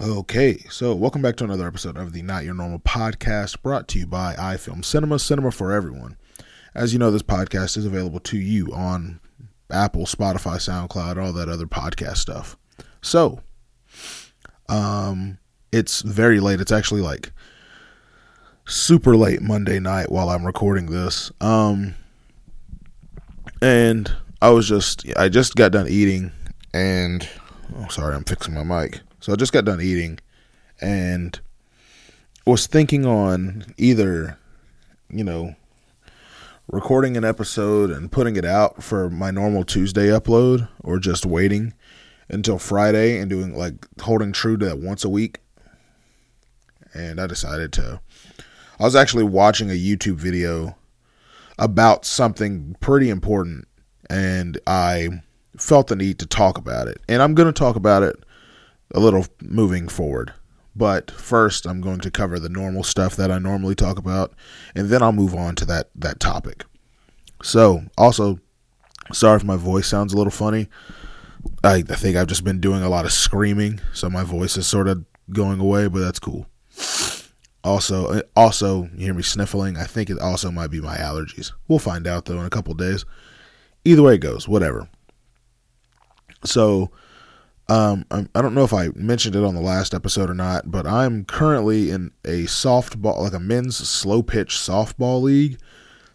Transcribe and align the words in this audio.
Okay, 0.00 0.58
so 0.70 0.94
welcome 0.94 1.22
back 1.22 1.34
to 1.36 1.44
another 1.44 1.66
episode 1.66 1.96
of 1.96 2.12
the 2.12 2.22
Not 2.22 2.44
Your 2.44 2.54
Normal 2.54 2.78
podcast 2.78 3.60
brought 3.62 3.88
to 3.88 3.98
you 3.98 4.06
by 4.06 4.34
iFilm 4.34 4.84
Cinema, 4.84 5.18
Cinema 5.18 5.50
for 5.50 5.72
Everyone. 5.72 6.16
As 6.72 6.92
you 6.92 7.00
know, 7.00 7.10
this 7.10 7.24
podcast 7.24 7.76
is 7.76 7.84
available 7.84 8.20
to 8.20 8.38
you 8.38 8.72
on 8.72 9.18
Apple, 9.72 10.02
Spotify, 10.02 10.58
SoundCloud, 10.58 11.20
all 11.20 11.32
that 11.32 11.48
other 11.48 11.66
podcast 11.66 12.18
stuff. 12.18 12.56
So, 13.02 13.40
um, 14.68 15.38
it's 15.72 16.02
very 16.02 16.38
late. 16.38 16.60
It's 16.60 16.70
actually 16.70 17.00
like 17.00 17.32
super 18.68 19.16
late 19.16 19.42
Monday 19.42 19.80
night 19.80 20.12
while 20.12 20.30
I'm 20.30 20.46
recording 20.46 20.86
this. 20.86 21.32
Um, 21.40 21.96
and 23.60 24.14
I 24.40 24.50
was 24.50 24.68
just, 24.68 25.06
I 25.16 25.28
just 25.28 25.56
got 25.56 25.72
done 25.72 25.88
eating 25.88 26.30
and, 26.72 27.28
oh, 27.76 27.88
sorry, 27.88 28.14
I'm 28.14 28.22
fixing 28.22 28.54
my 28.54 28.62
mic. 28.62 29.00
So 29.28 29.34
I 29.34 29.36
just 29.36 29.52
got 29.52 29.66
done 29.66 29.82
eating 29.82 30.20
and 30.80 31.38
was 32.46 32.66
thinking 32.66 33.04
on 33.04 33.74
either, 33.76 34.38
you 35.10 35.22
know, 35.22 35.54
recording 36.66 37.14
an 37.14 37.26
episode 37.26 37.90
and 37.90 38.10
putting 38.10 38.36
it 38.36 38.46
out 38.46 38.82
for 38.82 39.10
my 39.10 39.30
normal 39.30 39.64
Tuesday 39.64 40.06
upload 40.06 40.66
or 40.82 40.98
just 40.98 41.26
waiting 41.26 41.74
until 42.30 42.58
Friday 42.58 43.18
and 43.18 43.28
doing 43.28 43.54
like 43.54 43.74
holding 44.00 44.32
true 44.32 44.56
to 44.56 44.64
that 44.64 44.78
once 44.78 45.04
a 45.04 45.10
week. 45.10 45.40
And 46.94 47.20
I 47.20 47.26
decided 47.26 47.70
to. 47.74 48.00
I 48.80 48.84
was 48.84 48.96
actually 48.96 49.24
watching 49.24 49.68
a 49.68 49.74
YouTube 49.74 50.16
video 50.16 50.74
about 51.58 52.06
something 52.06 52.76
pretty 52.80 53.10
important 53.10 53.68
and 54.08 54.58
I 54.66 55.20
felt 55.58 55.88
the 55.88 55.96
need 55.96 56.18
to 56.20 56.26
talk 56.26 56.56
about 56.56 56.88
it. 56.88 57.02
And 57.10 57.20
I'm 57.20 57.34
going 57.34 57.52
to 57.52 57.52
talk 57.52 57.76
about 57.76 58.02
it 58.02 58.24
a 58.94 59.00
little 59.00 59.26
moving 59.42 59.88
forward. 59.88 60.32
But 60.74 61.10
first, 61.10 61.66
I'm 61.66 61.80
going 61.80 62.00
to 62.00 62.10
cover 62.10 62.38
the 62.38 62.48
normal 62.48 62.84
stuff 62.84 63.16
that 63.16 63.30
I 63.32 63.38
normally 63.38 63.74
talk 63.74 63.98
about, 63.98 64.32
and 64.76 64.88
then 64.88 65.02
I'll 65.02 65.12
move 65.12 65.34
on 65.34 65.56
to 65.56 65.64
that 65.66 65.90
that 65.96 66.20
topic. 66.20 66.64
So, 67.42 67.84
also, 67.96 68.38
sorry 69.12 69.36
if 69.36 69.44
my 69.44 69.56
voice 69.56 69.88
sounds 69.88 70.12
a 70.12 70.16
little 70.16 70.30
funny. 70.30 70.68
I, 71.64 71.76
I 71.76 71.82
think 71.82 72.16
I've 72.16 72.26
just 72.26 72.44
been 72.44 72.60
doing 72.60 72.82
a 72.82 72.88
lot 72.88 73.04
of 73.04 73.12
screaming, 73.12 73.80
so 73.92 74.08
my 74.08 74.24
voice 74.24 74.56
is 74.56 74.66
sort 74.66 74.88
of 74.88 75.04
going 75.32 75.60
away, 75.60 75.88
but 75.88 76.00
that's 76.00 76.18
cool. 76.18 76.46
Also, 77.64 78.06
uh, 78.06 78.22
also, 78.36 78.84
you 78.94 79.06
hear 79.06 79.14
me 79.14 79.22
sniffling. 79.22 79.76
I 79.76 79.84
think 79.84 80.10
it 80.10 80.18
also 80.20 80.50
might 80.50 80.70
be 80.70 80.80
my 80.80 80.96
allergies. 80.96 81.52
We'll 81.66 81.78
find 81.78 82.06
out 82.06 82.24
though 82.24 82.38
in 82.38 82.46
a 82.46 82.50
couple 82.50 82.74
days. 82.74 83.04
Either 83.84 84.02
way 84.02 84.14
it 84.14 84.18
goes, 84.18 84.48
whatever. 84.48 84.88
So, 86.44 86.90
um, 87.68 88.06
I 88.10 88.40
don't 88.40 88.54
know 88.54 88.64
if 88.64 88.72
I 88.72 88.88
mentioned 88.94 89.36
it 89.36 89.44
on 89.44 89.54
the 89.54 89.60
last 89.60 89.92
episode 89.92 90.30
or 90.30 90.34
not, 90.34 90.70
but 90.70 90.86
I'm 90.86 91.24
currently 91.26 91.90
in 91.90 92.12
a 92.24 92.44
softball, 92.44 93.20
like 93.20 93.34
a 93.34 93.40
men's 93.40 93.76
slow 93.76 94.22
pitch 94.22 94.54
softball 94.54 95.20
league. 95.20 95.58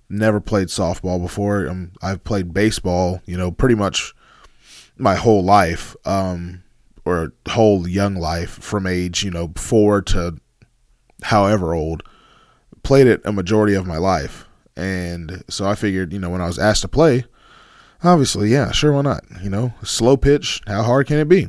Never 0.09 0.39
played 0.39 0.69
softball 0.69 1.21
before. 1.21 1.67
Um, 1.67 1.91
I've 2.01 2.23
played 2.23 2.53
baseball, 2.53 3.21
you 3.25 3.37
know, 3.37 3.51
pretty 3.51 3.75
much 3.75 4.15
my 4.97 5.15
whole 5.15 5.43
life, 5.43 5.95
um, 6.05 6.63
or 7.05 7.33
whole 7.49 7.87
young 7.87 8.15
life 8.15 8.51
from 8.51 8.87
age, 8.87 9.23
you 9.23 9.31
know, 9.31 9.51
four 9.55 10.01
to 10.01 10.37
however 11.23 11.73
old. 11.73 12.03
Played 12.81 13.07
it 13.07 13.21
a 13.25 13.31
majority 13.31 13.75
of 13.75 13.85
my 13.85 13.97
life. 13.97 14.45
And 14.75 15.43
so 15.49 15.67
I 15.67 15.75
figured, 15.75 16.13
you 16.13 16.19
know, 16.19 16.31
when 16.31 16.41
I 16.41 16.47
was 16.47 16.59
asked 16.59 16.81
to 16.81 16.87
play, 16.87 17.25
Obviously, 18.03 18.49
yeah, 18.49 18.71
sure, 18.71 18.91
why 18.91 19.01
not? 19.01 19.23
You 19.41 19.49
know, 19.49 19.73
slow 19.83 20.17
pitch, 20.17 20.61
how 20.67 20.83
hard 20.83 21.07
can 21.07 21.19
it 21.19 21.29
be? 21.29 21.47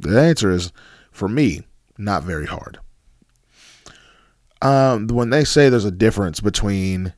The 0.00 0.20
answer 0.20 0.50
is, 0.50 0.72
for 1.12 1.28
me, 1.28 1.62
not 1.96 2.24
very 2.24 2.46
hard. 2.46 2.78
Um, 4.60 5.06
when 5.06 5.30
they 5.30 5.44
say 5.44 5.68
there's 5.68 5.84
a 5.84 5.92
difference 5.92 6.40
between, 6.40 7.14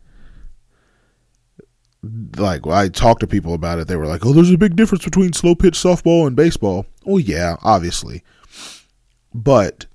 like, 2.37 2.67
I 2.67 2.89
talked 2.89 3.21
to 3.21 3.27
people 3.27 3.55
about 3.55 3.79
it, 3.79 3.89
they 3.89 3.97
were 3.97 4.07
like, 4.07 4.27
oh, 4.27 4.33
there's 4.33 4.51
a 4.51 4.59
big 4.59 4.77
difference 4.77 5.05
between 5.05 5.33
slow 5.33 5.55
pitch 5.55 5.75
softball 5.75 6.27
and 6.27 6.37
baseball. 6.37 6.87
Oh, 7.07 7.19
yeah, 7.19 7.57
obviously. 7.63 8.23
But 9.33 9.87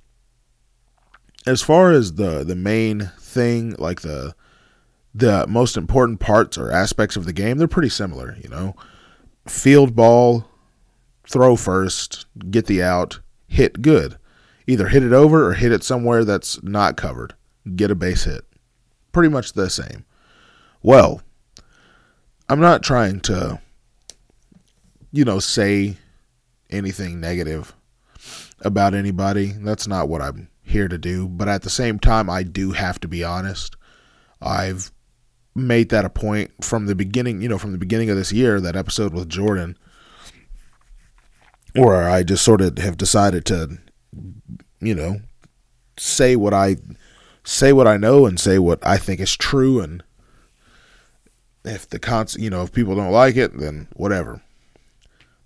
as 1.45 1.61
far 1.61 1.91
as 1.91 2.13
the 2.13 2.43
the 2.43 2.55
main 2.55 3.11
thing, 3.19 3.75
like 3.77 4.01
the 4.01 4.35
the 5.13 5.45
most 5.47 5.77
important 5.77 6.19
parts 6.19 6.57
or 6.57 6.71
aspects 6.71 7.15
of 7.15 7.25
the 7.25 7.33
game, 7.33 7.57
they're 7.57 7.67
pretty 7.67 7.89
similar, 7.89 8.37
you 8.41 8.49
know. 8.49 8.75
Field 9.47 9.95
ball, 9.95 10.45
throw 11.27 11.55
first, 11.55 12.25
get 12.49 12.67
the 12.67 12.81
out, 12.81 13.19
hit 13.47 13.81
good. 13.81 14.17
Either 14.67 14.87
hit 14.87 15.03
it 15.03 15.11
over 15.11 15.47
or 15.47 15.53
hit 15.53 15.71
it 15.71 15.83
somewhere 15.83 16.23
that's 16.23 16.61
not 16.63 16.95
covered. 16.95 17.33
Get 17.75 17.91
a 17.91 17.95
base 17.95 18.23
hit. 18.23 18.45
Pretty 19.11 19.29
much 19.29 19.53
the 19.53 19.69
same. 19.69 20.05
Well, 20.81 21.21
I'm 22.47 22.59
not 22.59 22.83
trying 22.83 23.19
to, 23.21 23.59
you 25.11 25.25
know, 25.25 25.39
say 25.39 25.97
anything 26.69 27.19
negative 27.19 27.75
about 28.61 28.93
anybody. 28.93 29.47
That's 29.47 29.87
not 29.87 30.07
what 30.07 30.21
I'm 30.21 30.49
here 30.61 30.87
to 30.87 30.97
do. 30.97 31.27
But 31.27 31.49
at 31.49 31.63
the 31.63 31.69
same 31.69 31.99
time, 31.99 32.29
I 32.29 32.43
do 32.43 32.71
have 32.71 32.99
to 33.01 33.07
be 33.07 33.23
honest. 33.23 33.75
I've 34.41 34.91
made 35.53 35.89
that 35.89 36.05
a 36.05 36.09
point 36.09 36.51
from 36.63 36.85
the 36.85 36.95
beginning, 36.95 37.41
you 37.41 37.49
know, 37.49 37.57
from 37.57 37.71
the 37.71 37.77
beginning 37.77 38.09
of 38.09 38.15
this 38.15 38.31
year, 38.31 38.61
that 38.61 38.75
episode 38.75 39.13
with 39.13 39.29
Jordan, 39.29 39.77
where 41.73 42.09
I 42.09 42.23
just 42.23 42.43
sort 42.43 42.61
of 42.61 42.77
have 42.77 42.97
decided 42.97 43.45
to, 43.45 43.77
you 44.79 44.95
know, 44.95 45.21
say 45.97 46.35
what 46.35 46.53
I 46.53 46.77
say 47.43 47.73
what 47.73 47.87
I 47.87 47.97
know 47.97 48.25
and 48.25 48.39
say 48.39 48.59
what 48.59 48.85
I 48.85 48.97
think 48.97 49.19
is 49.19 49.35
true 49.35 49.81
and 49.81 50.03
if 51.63 51.89
the 51.89 51.99
cons 51.99 52.35
you 52.39 52.49
know, 52.49 52.63
if 52.63 52.71
people 52.71 52.95
don't 52.95 53.11
like 53.11 53.35
it, 53.35 53.57
then 53.57 53.87
whatever. 53.93 54.41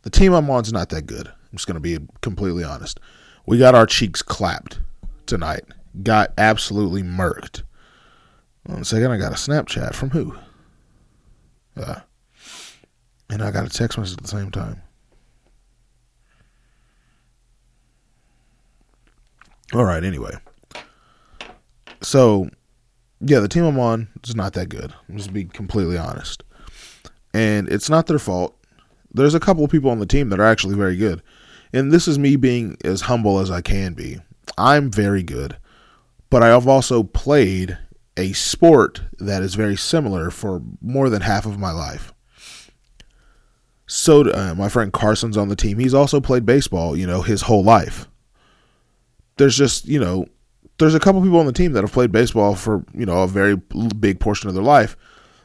The 0.03 0.09
team 0.09 0.33
I'm 0.33 0.49
on 0.49 0.63
is 0.63 0.73
not 0.73 0.89
that 0.89 1.07
good. 1.07 1.27
I'm 1.27 1.57
just 1.57 1.67
gonna 1.67 1.79
be 1.79 1.97
completely 2.21 2.63
honest. 2.63 2.99
We 3.45 3.57
got 3.57 3.75
our 3.75 3.85
cheeks 3.85 4.21
clapped 4.21 4.79
tonight. 5.25 5.63
Got 6.03 6.33
absolutely 6.37 7.03
murked. 7.03 7.63
One 8.65 8.83
second, 8.83 9.11
I 9.11 9.17
got 9.17 9.31
a 9.31 9.35
Snapchat 9.35 9.93
from 9.93 10.09
who? 10.09 10.35
Uh, 11.77 11.99
and 13.29 13.43
I 13.43 13.51
got 13.51 13.65
a 13.65 13.69
text 13.69 13.97
message 13.97 14.17
at 14.17 14.23
the 14.23 14.27
same 14.27 14.49
time. 14.51 14.81
All 19.73 19.83
right, 19.83 20.03
anyway. 20.03 20.31
So, 22.01 22.49
yeah, 23.19 23.39
the 23.39 23.47
team 23.47 23.65
I'm 23.65 23.79
on 23.79 24.07
is 24.23 24.35
not 24.35 24.53
that 24.53 24.69
good. 24.69 24.93
I'm 25.09 25.17
just 25.17 25.33
be 25.33 25.45
completely 25.45 25.97
honest. 25.97 26.43
And 27.33 27.67
it's 27.69 27.89
not 27.89 28.07
their 28.07 28.19
fault. 28.19 28.55
There's 29.13 29.33
a 29.33 29.39
couple 29.39 29.63
of 29.63 29.71
people 29.71 29.91
on 29.91 29.99
the 29.99 30.05
team 30.05 30.29
that 30.29 30.39
are 30.39 30.45
actually 30.45 30.75
very 30.75 30.95
good. 30.95 31.21
And 31.73 31.91
this 31.91 32.07
is 32.07 32.17
me 32.17 32.35
being 32.35 32.77
as 32.83 33.01
humble 33.01 33.39
as 33.39 33.51
I 33.51 33.61
can 33.61 33.93
be. 33.93 34.19
I'm 34.57 34.91
very 34.91 35.23
good. 35.23 35.57
But 36.29 36.43
I 36.43 36.47
have 36.47 36.67
also 36.67 37.03
played 37.03 37.77
a 38.17 38.33
sport 38.33 39.01
that 39.19 39.43
is 39.43 39.55
very 39.55 39.75
similar 39.75 40.31
for 40.31 40.61
more 40.81 41.09
than 41.09 41.21
half 41.21 41.45
of 41.45 41.59
my 41.59 41.71
life. 41.71 42.13
So 43.87 44.29
uh, 44.31 44.55
my 44.55 44.69
friend 44.69 44.91
Carson's 44.91 45.37
on 45.37 45.49
the 45.49 45.55
team. 45.55 45.77
He's 45.77 45.93
also 45.93 46.19
played 46.19 46.45
baseball, 46.45 46.97
you 46.97 47.05
know, 47.05 47.21
his 47.21 47.43
whole 47.43 47.63
life. 47.63 48.07
There's 49.37 49.57
just, 49.57 49.85
you 49.85 49.99
know, 49.99 50.25
there's 50.77 50.95
a 50.95 50.99
couple 50.99 51.21
people 51.21 51.39
on 51.39 51.45
the 51.45 51.53
team 51.53 51.73
that 51.73 51.83
have 51.83 51.91
played 51.91 52.11
baseball 52.11 52.55
for, 52.55 52.83
you 52.93 53.05
know, 53.05 53.23
a 53.23 53.27
very 53.27 53.55
big 53.55 54.19
portion 54.19 54.49
of 54.49 54.55
their 54.55 54.63
life. 54.63 54.97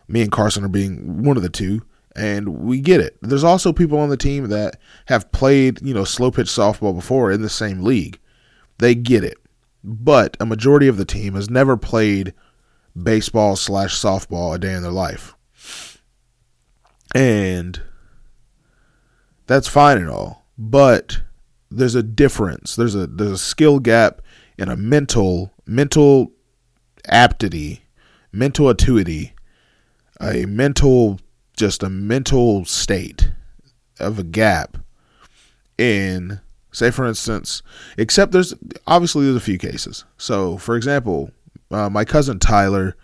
Me 0.08 0.22
and 0.22 0.32
Carson 0.32 0.64
are 0.64 0.69
being 0.69 1.22
one 1.22 1.37
of 1.37 1.42
the 1.42 1.48
two, 1.48 1.82
and 2.16 2.48
we 2.48 2.81
get 2.81 3.00
it. 3.00 3.16
There's 3.20 3.44
also 3.44 3.72
people 3.72 3.98
on 3.98 4.08
the 4.08 4.16
team 4.16 4.48
that 4.48 4.81
have 5.06 5.31
played, 5.32 5.81
you 5.82 5.94
know, 5.94 6.04
slow 6.04 6.31
pitch 6.31 6.48
softball 6.48 6.94
before 6.94 7.31
in 7.31 7.42
the 7.42 7.48
same 7.48 7.82
league. 7.82 8.19
They 8.78 8.94
get 8.94 9.22
it. 9.22 9.38
But 9.84 10.37
a 10.40 10.46
majority 10.46 10.88
of 10.88 10.96
the 10.96 11.05
team 11.05 11.34
has 11.34 11.49
never 11.49 11.76
played 11.76 12.34
baseball 13.00 13.56
slash 13.56 13.94
softball 13.94 14.54
a 14.54 14.58
day 14.58 14.72
in 14.75 14.82
their 14.82 14.90
life. 14.90 15.34
And 17.14 17.81
that's 19.46 19.69
fine 19.69 19.98
and 19.98 20.10
all. 20.10 20.44
But 20.56 21.22
there's 21.70 21.94
a 21.94 22.02
difference. 22.02 22.76
There's 22.76 22.94
a 22.94 23.06
there's 23.06 23.31
a 23.32 23.38
skill 23.38 23.78
gap 23.78 24.22
in 24.58 24.69
a 24.69 24.76
mental 24.76 25.52
mental 25.66 26.32
aptity, 27.08 27.82
mental 28.32 28.69
acuity, 28.69 29.34
a 30.20 30.46
mental 30.46 31.19
just 31.56 31.82
a 31.82 31.90
mental 31.90 32.64
state 32.64 33.32
of 33.98 34.19
a 34.19 34.22
gap 34.25 34.78
in 35.76 36.40
say 36.72 36.90
for 36.90 37.06
instance 37.06 37.62
except 37.98 38.32
there's 38.32 38.54
obviously 38.86 39.25
there's 39.25 39.36
a 39.36 39.40
few 39.40 39.58
cases 39.58 40.04
so 40.16 40.56
for 40.56 40.76
example 40.76 41.31
uh, 41.70 41.88
my 41.90 42.05
cousin 42.05 42.38
Tyler 42.38 42.96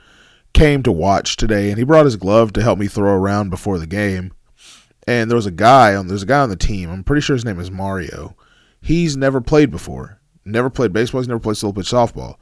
came 0.52 0.82
to 0.82 0.92
watch 0.92 1.36
today, 1.36 1.70
and 1.70 1.78
he 1.78 1.84
brought 1.84 2.06
his 2.06 2.16
glove 2.16 2.52
to 2.54 2.62
help 2.62 2.78
me 2.78 2.86
throw 2.86 3.12
around 3.12 3.50
before 3.50 3.78
the 3.78 3.86
game. 3.86 4.32
And 5.06 5.30
there 5.30 5.36
was 5.36 5.46
a 5.46 5.52
guy 5.52 5.94
on 5.94 6.08
there's 6.08 6.24
a 6.24 6.26
guy 6.26 6.40
on 6.40 6.48
the 6.48 6.56
team. 6.56 6.90
I'm 6.90 7.04
pretty 7.04 7.20
sure 7.20 7.36
his 7.36 7.44
name 7.44 7.60
is 7.60 7.70
Mario. 7.70 8.36
he's 8.80 9.16
never 9.16 9.40
played 9.40 9.70
before, 9.70 10.20
never 10.44 10.70
played 10.70 10.92
baseball, 10.92 11.20
he's 11.20 11.28
never 11.28 11.40
played 11.40 11.56
slow 11.56 11.72
pitch 11.72 11.90
softball. 11.90 12.36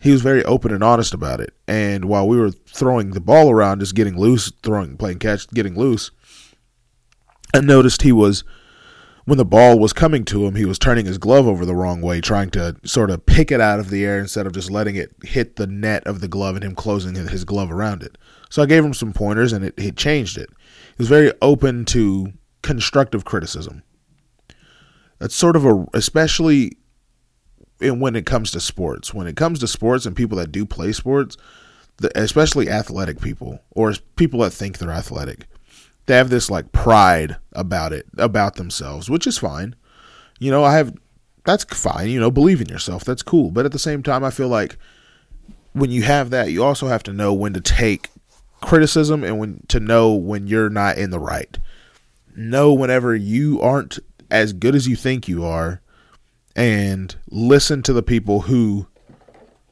He 0.00 0.10
was 0.10 0.22
very 0.22 0.42
open 0.44 0.72
and 0.72 0.82
honest 0.82 1.12
about 1.12 1.40
it. 1.40 1.52
And 1.68 2.06
while 2.06 2.26
we 2.26 2.38
were 2.38 2.50
throwing 2.50 3.10
the 3.10 3.20
ball 3.20 3.50
around, 3.50 3.80
just 3.80 3.94
getting 3.94 4.18
loose, 4.18 4.50
throwing, 4.62 4.96
playing 4.96 5.18
catch, 5.18 5.46
getting 5.50 5.76
loose, 5.76 6.10
I 7.54 7.60
noticed 7.60 8.00
he 8.00 8.12
was 8.12 8.42
when 9.24 9.38
the 9.38 9.44
ball 9.44 9.78
was 9.78 9.92
coming 9.92 10.24
to 10.26 10.46
him, 10.46 10.54
he 10.54 10.64
was 10.64 10.78
turning 10.78 11.06
his 11.06 11.18
glove 11.18 11.46
over 11.46 11.66
the 11.66 11.74
wrong 11.74 12.00
way, 12.00 12.20
trying 12.20 12.50
to 12.50 12.76
sort 12.84 13.10
of 13.10 13.26
pick 13.26 13.52
it 13.52 13.60
out 13.60 13.78
of 13.78 13.90
the 13.90 14.04
air 14.04 14.18
instead 14.18 14.46
of 14.46 14.52
just 14.52 14.70
letting 14.70 14.96
it 14.96 15.14
hit 15.22 15.56
the 15.56 15.66
net 15.66 16.06
of 16.06 16.20
the 16.20 16.28
glove 16.28 16.54
and 16.54 16.64
him 16.64 16.74
closing 16.74 17.14
his 17.14 17.44
glove 17.44 17.70
around 17.70 18.02
it. 18.02 18.16
So 18.48 18.62
I 18.62 18.66
gave 18.66 18.84
him 18.84 18.94
some 18.94 19.12
pointers 19.12 19.52
and 19.52 19.64
it, 19.64 19.74
it 19.76 19.96
changed 19.96 20.38
it. 20.38 20.48
He 20.96 21.02
was 21.02 21.08
very 21.08 21.32
open 21.42 21.84
to 21.86 22.32
constructive 22.62 23.24
criticism. 23.24 23.82
That's 25.18 25.34
sort 25.34 25.56
of 25.56 25.64
a, 25.64 25.86
especially 25.94 26.78
in, 27.80 28.00
when 28.00 28.16
it 28.16 28.26
comes 28.26 28.50
to 28.52 28.60
sports. 28.60 29.12
When 29.12 29.26
it 29.26 29.36
comes 29.36 29.58
to 29.60 29.68
sports 29.68 30.06
and 30.06 30.16
people 30.16 30.38
that 30.38 30.50
do 30.50 30.64
play 30.64 30.92
sports, 30.92 31.36
the, 31.98 32.10
especially 32.18 32.70
athletic 32.70 33.20
people 33.20 33.60
or 33.70 33.94
people 34.16 34.40
that 34.40 34.52
think 34.52 34.78
they're 34.78 34.90
athletic, 34.90 35.46
they 36.10 36.16
have 36.16 36.28
this 36.28 36.50
like 36.50 36.72
pride 36.72 37.36
about 37.52 37.92
it, 37.92 38.04
about 38.18 38.56
themselves, 38.56 39.08
which 39.08 39.28
is 39.28 39.38
fine. 39.38 39.76
You 40.40 40.50
know, 40.50 40.64
I 40.64 40.72
have 40.72 40.92
that's 41.44 41.62
fine. 41.62 42.08
You 42.08 42.18
know, 42.18 42.32
believe 42.32 42.60
in 42.60 42.68
yourself. 42.68 43.04
That's 43.04 43.22
cool. 43.22 43.52
But 43.52 43.64
at 43.64 43.70
the 43.70 43.78
same 43.78 44.02
time, 44.02 44.24
I 44.24 44.30
feel 44.30 44.48
like 44.48 44.76
when 45.72 45.92
you 45.92 46.02
have 46.02 46.30
that, 46.30 46.50
you 46.50 46.64
also 46.64 46.88
have 46.88 47.04
to 47.04 47.12
know 47.12 47.32
when 47.32 47.52
to 47.52 47.60
take 47.60 48.08
criticism 48.60 49.22
and 49.22 49.38
when 49.38 49.62
to 49.68 49.78
know 49.78 50.12
when 50.12 50.48
you're 50.48 50.68
not 50.68 50.98
in 50.98 51.10
the 51.10 51.20
right. 51.20 51.56
Know 52.34 52.72
whenever 52.72 53.14
you 53.14 53.60
aren't 53.60 54.00
as 54.32 54.52
good 54.52 54.74
as 54.74 54.88
you 54.88 54.96
think 54.96 55.28
you 55.28 55.44
are 55.44 55.80
and 56.56 57.14
listen 57.30 57.84
to 57.84 57.92
the 57.92 58.02
people 58.02 58.40
who 58.40 58.88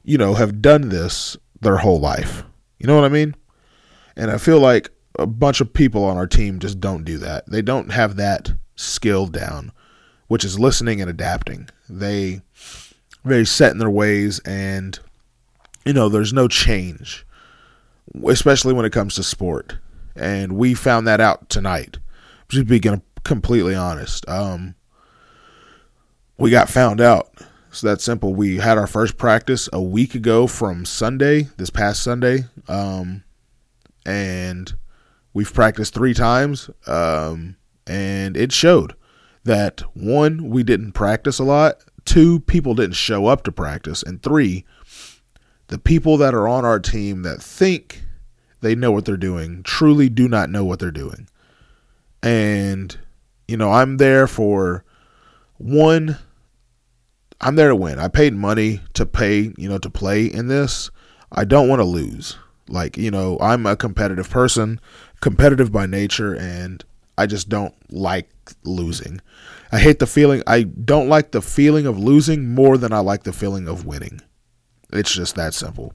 you 0.05 0.17
know 0.17 0.35
have 0.35 0.63
done 0.63 0.91
this 0.91 1.37
their 1.61 1.79
whole 1.79 1.99
life. 1.99 2.45
You 2.79 2.87
know 2.87 2.95
what 2.95 3.05
I 3.05 3.09
mean? 3.09 3.35
And 4.17 4.31
I 4.31 4.39
feel 4.39 4.61
like 4.61 4.91
a 5.19 5.27
bunch 5.27 5.61
of 5.61 5.73
people 5.73 6.05
on 6.05 6.17
our 6.17 6.27
team 6.27 6.59
just 6.59 6.81
don't 6.81 7.05
do 7.05 7.19
that. 7.19 7.47
They 7.47 7.63
don't 7.63 7.91
have 7.91 8.17
that 8.17 8.53
skill 8.77 9.27
down, 9.27 9.73
which 10.29 10.45
is 10.45 10.59
listening 10.59 11.01
and 11.01 11.11
adapting. 11.11 11.69
They 11.89 12.43
very 13.25 13.45
set 13.45 13.73
in 13.73 13.79
their 13.79 13.91
ways 13.91 14.39
and 14.41 14.99
you 15.85 15.95
know, 15.95 16.11
there's 16.11 16.35
no 16.35 16.49
change, 16.49 17.27
especially 18.27 18.75
when 18.75 18.85
it 18.85 18.93
comes 18.93 19.15
to 19.15 19.23
sport. 19.23 19.79
And 20.15 20.53
we 20.53 20.75
found 20.75 21.07
that 21.07 21.19
out 21.19 21.49
tonight. 21.49 21.97
Just 22.51 22.67
being 22.67 23.03
completely 23.25 23.75
honest. 23.75 24.29
Um, 24.29 24.75
we 26.37 26.51
got 26.51 26.69
found 26.69 27.01
out. 27.01 27.31
It's 27.71 27.81
that 27.81 28.03
simple. 28.03 28.35
We 28.35 28.59
had 28.59 28.77
our 28.77 28.87
first 28.87 29.17
practice 29.17 29.69
a 29.73 29.81
week 29.81 30.15
ago 30.15 30.47
from 30.47 30.85
Sunday, 30.85 31.49
this 31.57 31.71
past 31.71 32.03
Sunday. 32.03 32.45
Um, 32.69 33.25
and 34.05 34.75
We've 35.39 35.55
practiced 35.55 35.95
three 35.95 36.15
times, 36.15 36.69
um, 36.89 37.55
and 37.87 38.37
it 38.37 38.51
showed 38.51 38.97
that 39.45 39.83
one, 39.95 40.51
we 40.51 40.65
didn't 40.65 40.95
practice 40.95 41.39
a 41.39 41.45
lot, 41.45 41.85
two, 42.05 42.41
people 42.41 42.75
didn't 42.75 42.97
show 42.97 43.29
up 43.29 43.45
to 43.45 43.53
practice, 43.53 44.03
and 44.03 44.21
three, 44.21 44.65
the 45.69 45.79
people 45.79 46.17
that 46.17 46.35
are 46.35 46.49
on 46.49 46.65
our 46.65 46.81
team 46.81 47.23
that 47.23 47.41
think 47.41 48.03
they 48.63 48.75
know 48.75 48.91
what 48.91 49.05
they're 49.05 49.17
doing 49.17 49.63
truly 49.63 50.09
do 50.09 50.27
not 50.27 50.51
know 50.51 50.65
what 50.65 50.81
they're 50.81 50.91
doing. 50.91 51.29
And, 52.21 52.99
you 53.47 53.57
know, 53.57 53.71
I'm 53.71 53.99
there 53.99 54.27
for 54.27 54.85
one, 55.57 56.19
I'm 57.41 57.55
there 57.55 57.69
to 57.69 57.77
win. 57.77 58.01
I 58.01 58.09
paid 58.09 58.35
money 58.35 58.81
to 58.95 59.07
pay, 59.07 59.53
you 59.57 59.69
know, 59.69 59.79
to 59.79 59.89
play 59.89 60.27
in 60.27 60.49
this. 60.49 60.91
I 61.31 61.45
don't 61.45 61.69
want 61.69 61.79
to 61.79 61.85
lose. 61.85 62.37
Like, 62.71 62.99
you 62.99 63.11
know, 63.11 63.39
I'm 63.41 63.65
a 63.67 63.77
competitive 63.77 64.29
person 64.29 64.81
competitive 65.21 65.73
by 65.73 65.87
nature 65.87 66.35
and 66.35 66.85
I 67.17 67.27
just 67.27 67.49
don't 67.49 67.75
like 67.93 68.31
losing. 68.65 69.21
I 69.73 69.79
hate 69.81 69.99
the 69.99 70.07
feeling 70.07 70.43
I 70.47 70.63
don't 70.63 71.09
like 71.09 71.33
the 71.33 71.43
feeling 71.43 71.87
of 71.87 71.99
losing 71.99 72.55
more 72.55 72.79
than 72.79 72.93
I 72.93 73.01
like 73.01 73.25
the 73.25 73.33
feeling 73.33 73.69
of 73.69 73.85
winning. 73.85 74.21
It's 74.93 75.13
just 75.13 75.35
that 75.35 75.53
simple. 75.53 75.95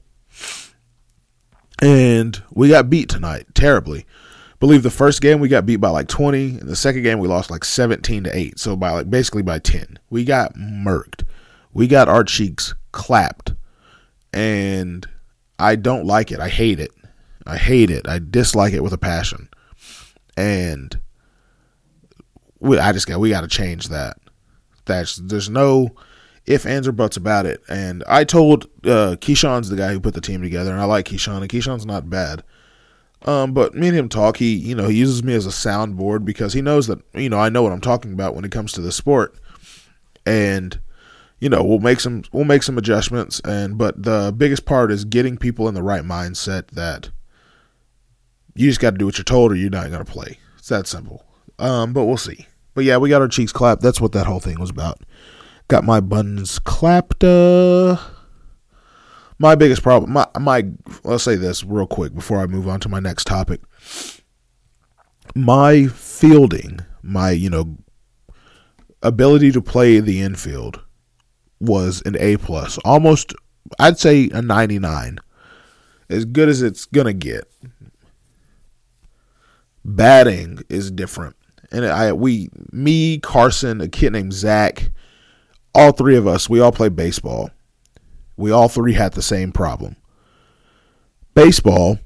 And 1.80 2.40
we 2.52 2.68
got 2.68 2.90
beat 2.90 3.08
tonight 3.08 3.46
terribly. 3.54 4.00
I 4.00 4.56
believe 4.60 4.82
the 4.82 4.90
first 4.90 5.20
game 5.20 5.40
we 5.40 5.48
got 5.48 5.66
beat 5.66 5.76
by 5.76 5.88
like 5.88 6.08
20 6.08 6.58
and 6.58 6.68
the 6.68 6.76
second 6.76 7.02
game 7.02 7.18
we 7.18 7.26
lost 7.26 7.50
like 7.50 7.64
17 7.64 8.24
to 8.24 8.36
8. 8.36 8.58
So 8.58 8.76
by 8.76 8.90
like 8.90 9.10
basically 9.10 9.42
by 9.42 9.58
10. 9.58 9.98
We 10.10 10.24
got 10.24 10.54
murked. 10.54 11.24
We 11.72 11.86
got 11.86 12.08
our 12.08 12.22
cheeks 12.22 12.74
clapped. 12.92 13.54
And 14.32 15.06
I 15.58 15.76
don't 15.76 16.06
like 16.06 16.30
it. 16.30 16.40
I 16.40 16.48
hate 16.48 16.80
it. 16.80 16.92
I 17.46 17.56
hate 17.56 17.90
it. 17.90 18.08
I 18.08 18.18
dislike 18.18 18.72
it 18.72 18.82
with 18.82 18.92
a 18.92 18.98
passion. 18.98 19.48
And 20.36 20.98
we, 22.60 22.78
I 22.78 22.92
just 22.92 23.06
got 23.06 23.20
we 23.20 23.30
got 23.30 23.42
to 23.42 23.48
change 23.48 23.88
that. 23.88 24.16
That's 24.86 25.16
there's 25.16 25.50
no 25.50 25.94
if 26.46 26.66
ands 26.66 26.88
or 26.88 26.92
buts 26.92 27.16
about 27.16 27.46
it. 27.46 27.62
And 27.68 28.04
I 28.06 28.24
told 28.24 28.64
uh, 28.84 29.16
Keyshawn's 29.20 29.68
the 29.68 29.76
guy 29.76 29.92
who 29.92 30.00
put 30.00 30.14
the 30.14 30.20
team 30.20 30.42
together, 30.42 30.72
and 30.72 30.80
I 30.80 30.84
like 30.84 31.06
Keyshawn, 31.06 31.40
and 31.40 31.48
Keyshawn's 31.48 31.86
not 31.86 32.10
bad. 32.10 32.42
Um, 33.26 33.54
but 33.54 33.74
me 33.74 33.88
and 33.88 33.96
him 33.96 34.08
talk. 34.08 34.36
He, 34.36 34.54
you 34.54 34.74
know, 34.74 34.88
he 34.88 34.98
uses 34.98 35.22
me 35.22 35.34
as 35.34 35.46
a 35.46 35.50
soundboard 35.50 36.24
because 36.24 36.52
he 36.52 36.60
knows 36.60 36.86
that 36.88 37.00
you 37.14 37.28
know 37.28 37.38
I 37.38 37.48
know 37.48 37.62
what 37.62 37.72
I'm 37.72 37.80
talking 37.80 38.12
about 38.12 38.34
when 38.34 38.44
it 38.44 38.52
comes 38.52 38.72
to 38.72 38.80
the 38.80 38.92
sport, 38.92 39.34
and 40.26 40.78
you 41.40 41.48
know 41.48 41.64
we'll 41.64 41.78
make 41.78 42.00
some 42.00 42.24
we'll 42.32 42.44
make 42.44 42.62
some 42.62 42.76
adjustments. 42.76 43.40
And 43.44 43.78
but 43.78 44.02
the 44.02 44.34
biggest 44.36 44.66
part 44.66 44.90
is 44.90 45.04
getting 45.04 45.38
people 45.38 45.68
in 45.68 45.74
the 45.74 45.82
right 45.82 46.02
mindset 46.02 46.68
that 46.68 47.10
you 48.54 48.68
just 48.68 48.80
got 48.80 48.92
to 48.92 48.98
do 48.98 49.06
what 49.06 49.18
you're 49.18 49.24
told, 49.24 49.52
or 49.52 49.56
you're 49.56 49.70
not 49.70 49.90
going 49.90 50.04
to 50.04 50.10
play. 50.10 50.38
It's 50.58 50.68
that 50.68 50.86
simple. 50.86 51.24
Um, 51.58 51.92
but 51.92 52.04
we'll 52.04 52.16
see. 52.16 52.46
But 52.74 52.84
yeah, 52.84 52.96
we 52.96 53.08
got 53.08 53.22
our 53.22 53.28
cheeks 53.28 53.52
clapped. 53.52 53.82
That's 53.82 54.00
what 54.00 54.12
that 54.12 54.26
whole 54.26 54.40
thing 54.40 54.58
was 54.58 54.70
about. 54.70 55.00
Got 55.68 55.84
my 55.84 56.00
buns 56.00 56.58
clapped. 56.58 57.22
Uh, 57.24 57.96
my 59.38 59.54
biggest 59.54 59.82
problem, 59.82 60.12
my 60.12 60.26
my, 60.38 60.64
let's 61.02 61.24
say 61.24 61.36
this 61.36 61.64
real 61.64 61.86
quick 61.86 62.14
before 62.14 62.40
I 62.40 62.46
move 62.46 62.68
on 62.68 62.80
to 62.80 62.88
my 62.88 63.00
next 63.00 63.26
topic. 63.26 63.60
My 65.34 65.86
fielding, 65.86 66.80
my 67.02 67.30
you 67.30 67.50
know, 67.50 67.76
ability 69.02 69.52
to 69.52 69.62
play 69.62 70.00
the 70.00 70.20
infield 70.20 70.80
was 71.60 72.02
an 72.04 72.16
A 72.18 72.36
plus, 72.36 72.78
almost. 72.78 73.34
I'd 73.78 73.98
say 73.98 74.28
a 74.30 74.42
ninety 74.42 74.78
nine, 74.78 75.18
as 76.08 76.24
good 76.24 76.48
as 76.48 76.62
it's 76.62 76.84
gonna 76.84 77.14
get 77.14 77.50
batting 79.84 80.60
is 80.68 80.90
different. 80.90 81.36
And 81.70 81.84
I 81.84 82.12
we 82.12 82.50
me, 82.72 83.18
Carson, 83.18 83.80
a 83.80 83.88
kid 83.88 84.12
named 84.12 84.32
Zach, 84.32 84.90
all 85.74 85.92
three 85.92 86.16
of 86.16 86.26
us, 86.26 86.48
we 86.48 86.60
all 86.60 86.72
play 86.72 86.88
baseball. 86.88 87.50
We 88.36 88.50
all 88.50 88.68
three 88.68 88.94
had 88.94 89.12
the 89.12 89.22
same 89.22 89.52
problem. 89.52 89.96
Baseball, 91.34 91.98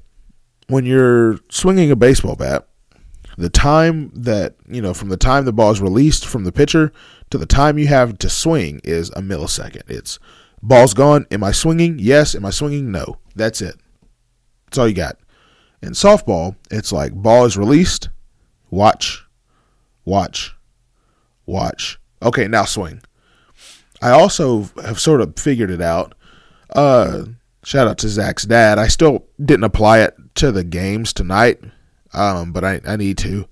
when 0.67 0.85
you're 0.85 1.39
swinging 1.49 1.91
a 1.91 1.95
baseball 1.95 2.35
bat, 2.35 2.67
the 3.37 3.49
time 3.49 4.11
that, 4.13 4.55
you 4.67 4.81
know, 4.81 4.93
from 4.93 5.09
the 5.09 5.17
time 5.17 5.45
the 5.45 5.53
ball 5.53 5.71
is 5.71 5.81
released 5.81 6.25
from 6.25 6.43
the 6.43 6.51
pitcher 6.51 6.91
to 7.29 7.37
the 7.37 7.45
time 7.45 7.77
you 7.77 7.87
have 7.87 8.17
to 8.19 8.29
swing 8.29 8.81
is 8.83 9.09
a 9.11 9.21
millisecond. 9.21 9.89
It's 9.89 10.19
ball's 10.61 10.93
gone. 10.93 11.25
Am 11.31 11.43
I 11.43 11.51
swinging? 11.51 11.99
Yes. 11.99 12.35
Am 12.35 12.45
I 12.45 12.49
swinging? 12.49 12.91
No. 12.91 13.17
That's 13.35 13.61
it. 13.61 13.75
That's 14.65 14.77
all 14.77 14.87
you 14.87 14.93
got. 14.93 15.17
In 15.81 15.91
softball, 15.91 16.55
it's 16.69 16.91
like 16.91 17.13
ball 17.13 17.45
is 17.45 17.57
released, 17.57 18.09
watch, 18.69 19.25
watch, 20.05 20.55
watch. 21.45 21.99
Okay, 22.21 22.47
now 22.47 22.65
swing. 22.65 23.01
I 24.01 24.11
also 24.11 24.69
have 24.83 24.99
sort 24.99 25.21
of 25.21 25.37
figured 25.37 25.71
it 25.71 25.81
out. 25.81 26.15
Uh, 26.75 27.25
shout 27.63 27.87
out 27.87 27.97
to 27.99 28.09
Zach's 28.09 28.43
dad. 28.43 28.77
I 28.77 28.87
still 28.87 29.25
didn't 29.43 29.63
apply 29.63 29.99
it 29.99 30.15
to 30.35 30.51
the 30.51 30.63
games 30.63 31.13
tonight, 31.13 31.61
um, 32.13 32.51
but 32.51 32.63
I, 32.63 32.81
I 32.85 32.95
need 32.95 33.17
to. 33.19 33.47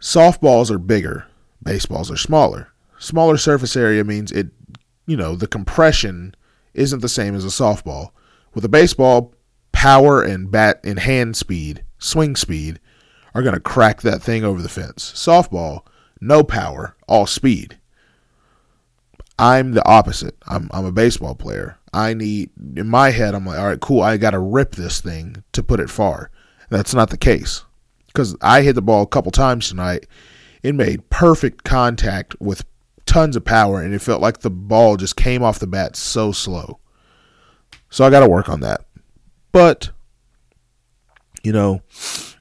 Softballs 0.00 0.70
are 0.70 0.78
bigger, 0.78 1.26
baseballs 1.62 2.10
are 2.10 2.16
smaller. 2.16 2.72
Smaller 2.98 3.36
surface 3.36 3.76
area 3.76 4.02
means 4.04 4.32
it, 4.32 4.48
you 5.06 5.16
know, 5.16 5.36
the 5.36 5.46
compression 5.46 6.34
isn't 6.74 7.00
the 7.00 7.08
same 7.08 7.34
as 7.34 7.44
a 7.44 7.48
softball. 7.48 8.10
With 8.54 8.64
a 8.64 8.68
baseball, 8.68 9.32
power 9.72 10.22
and 10.22 10.50
bat 10.50 10.80
and 10.84 10.98
hand 10.98 11.36
speed, 11.36 11.84
swing 11.98 12.36
speed, 12.36 12.80
are 13.34 13.42
going 13.42 13.54
to 13.54 13.60
crack 13.60 14.02
that 14.02 14.22
thing 14.22 14.44
over 14.44 14.62
the 14.62 14.68
fence. 14.68 15.12
Softball, 15.14 15.82
no 16.20 16.42
power, 16.42 16.96
all 17.06 17.26
speed. 17.26 17.78
I'm 19.38 19.72
the 19.72 19.86
opposite. 19.86 20.36
I'm 20.46 20.68
I'm 20.72 20.84
a 20.84 20.92
baseball 20.92 21.34
player. 21.34 21.78
I 21.92 22.12
need 22.14 22.50
in 22.76 22.88
my 22.88 23.10
head 23.10 23.34
I'm 23.34 23.46
like, 23.46 23.58
all 23.58 23.66
right, 23.66 23.80
cool, 23.80 24.02
I 24.02 24.16
got 24.16 24.30
to 24.30 24.38
rip 24.40 24.74
this 24.74 25.00
thing 25.00 25.44
to 25.52 25.62
put 25.62 25.80
it 25.80 25.90
far. 25.90 26.30
That's 26.70 26.92
not 26.92 27.10
the 27.10 27.16
case. 27.16 27.64
Cuz 28.14 28.34
I 28.42 28.62
hit 28.62 28.74
the 28.74 28.82
ball 28.82 29.02
a 29.02 29.06
couple 29.06 29.30
times 29.30 29.68
tonight. 29.68 30.06
It 30.62 30.74
made 30.74 31.08
perfect 31.08 31.62
contact 31.62 32.34
with 32.40 32.64
tons 33.06 33.36
of 33.36 33.44
power, 33.44 33.80
and 33.80 33.94
it 33.94 34.02
felt 34.02 34.20
like 34.20 34.40
the 34.40 34.50
ball 34.50 34.96
just 34.96 35.16
came 35.16 35.42
off 35.42 35.60
the 35.60 35.66
bat 35.66 35.94
so 35.94 36.32
slow. 36.32 36.78
So 37.90 38.04
I 38.04 38.10
got 38.10 38.20
to 38.20 38.28
work 38.28 38.48
on 38.48 38.60
that. 38.60 38.84
But, 39.52 39.90
you 41.42 41.52
know, 41.52 41.82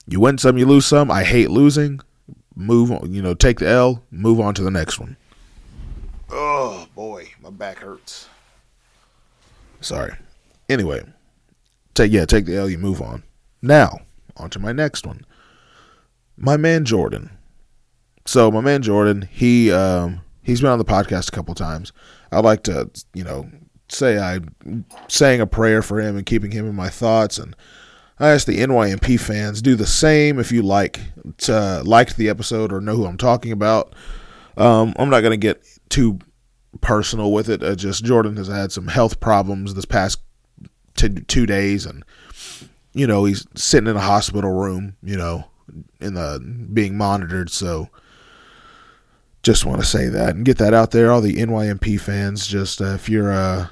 you 0.07 0.19
win 0.19 0.37
some, 0.37 0.57
you 0.57 0.65
lose 0.65 0.85
some. 0.85 1.09
I 1.11 1.23
hate 1.23 1.49
losing. 1.49 1.99
Move 2.55 2.91
on, 2.91 3.13
you 3.13 3.21
know, 3.21 3.35
take 3.35 3.59
the 3.59 3.67
L, 3.67 4.03
move 4.09 4.39
on 4.39 4.55
to 4.55 4.63
the 4.63 4.71
next 4.71 4.99
one. 4.99 5.15
Oh, 6.29 6.87
boy, 6.95 7.29
my 7.41 7.51
back 7.51 7.77
hurts. 7.77 8.27
Sorry. 9.79 10.13
Anyway, 10.67 11.03
take 11.93 12.11
yeah, 12.11 12.25
take 12.25 12.45
the 12.45 12.57
L, 12.57 12.67
you 12.67 12.79
move 12.79 12.99
on. 13.01 13.21
Now, 13.61 13.99
on 14.37 14.49
to 14.49 14.59
my 14.59 14.71
next 14.71 15.05
one. 15.05 15.23
My 16.35 16.57
man 16.57 16.83
Jordan. 16.83 17.29
So 18.25 18.49
my 18.49 18.61
man 18.61 18.81
Jordan, 18.81 19.29
he 19.31 19.71
um 19.71 20.21
he's 20.41 20.61
been 20.61 20.71
on 20.71 20.79
the 20.79 20.85
podcast 20.85 21.29
a 21.29 21.31
couple 21.31 21.53
times. 21.53 21.93
I'd 22.31 22.43
like 22.43 22.63
to, 22.63 22.89
you 23.13 23.23
know, 23.23 23.49
say 23.89 24.19
I 24.19 24.39
saying 25.07 25.41
a 25.41 25.47
prayer 25.47 25.81
for 25.81 25.99
him 25.99 26.17
and 26.17 26.25
keeping 26.25 26.51
him 26.51 26.67
in 26.67 26.75
my 26.75 26.89
thoughts 26.89 27.37
and 27.37 27.55
I 28.19 28.29
ask 28.29 28.47
the 28.47 28.57
NYNP 28.57 29.19
fans 29.19 29.61
do 29.61 29.75
the 29.75 29.85
same 29.85 30.39
if 30.39 30.51
you 30.51 30.63
like 30.63 31.01
to 31.39 31.83
liked 31.83 32.17
the 32.17 32.29
episode 32.29 32.73
or 32.73 32.81
know 32.81 32.95
who 32.95 33.05
I'm 33.05 33.17
talking 33.17 33.51
about. 33.51 33.93
Um, 34.57 34.93
I'm 34.97 35.09
not 35.09 35.21
going 35.21 35.31
to 35.31 35.37
get 35.37 35.63
too 35.89 36.19
personal 36.81 37.31
with 37.31 37.47
it. 37.47 37.61
Uh, 37.61 37.75
just 37.75 38.03
Jordan 38.03 38.35
has 38.37 38.47
had 38.47 38.71
some 38.71 38.87
health 38.87 39.19
problems 39.19 39.75
this 39.75 39.85
past 39.85 40.19
two, 40.95 41.09
two 41.09 41.45
days, 41.45 41.85
and 41.85 42.03
you 42.93 43.05
know 43.05 43.25
he's 43.25 43.45
sitting 43.53 43.87
in 43.87 43.95
a 43.95 44.01
hospital 44.01 44.51
room, 44.51 44.95
you 45.03 45.15
know, 45.15 45.45
in 46.01 46.15
the 46.15 46.39
being 46.73 46.97
monitored. 46.97 47.51
So 47.51 47.87
just 49.43 49.63
want 49.63 49.79
to 49.79 49.85
say 49.85 50.09
that 50.09 50.35
and 50.35 50.43
get 50.43 50.57
that 50.57 50.73
out 50.73 50.89
there. 50.89 51.11
All 51.11 51.21
the 51.21 51.35
NYNP 51.35 52.01
fans, 52.01 52.47
just 52.47 52.81
uh, 52.81 52.95
if 52.95 53.07
you're 53.09 53.31
uh, 53.31 53.67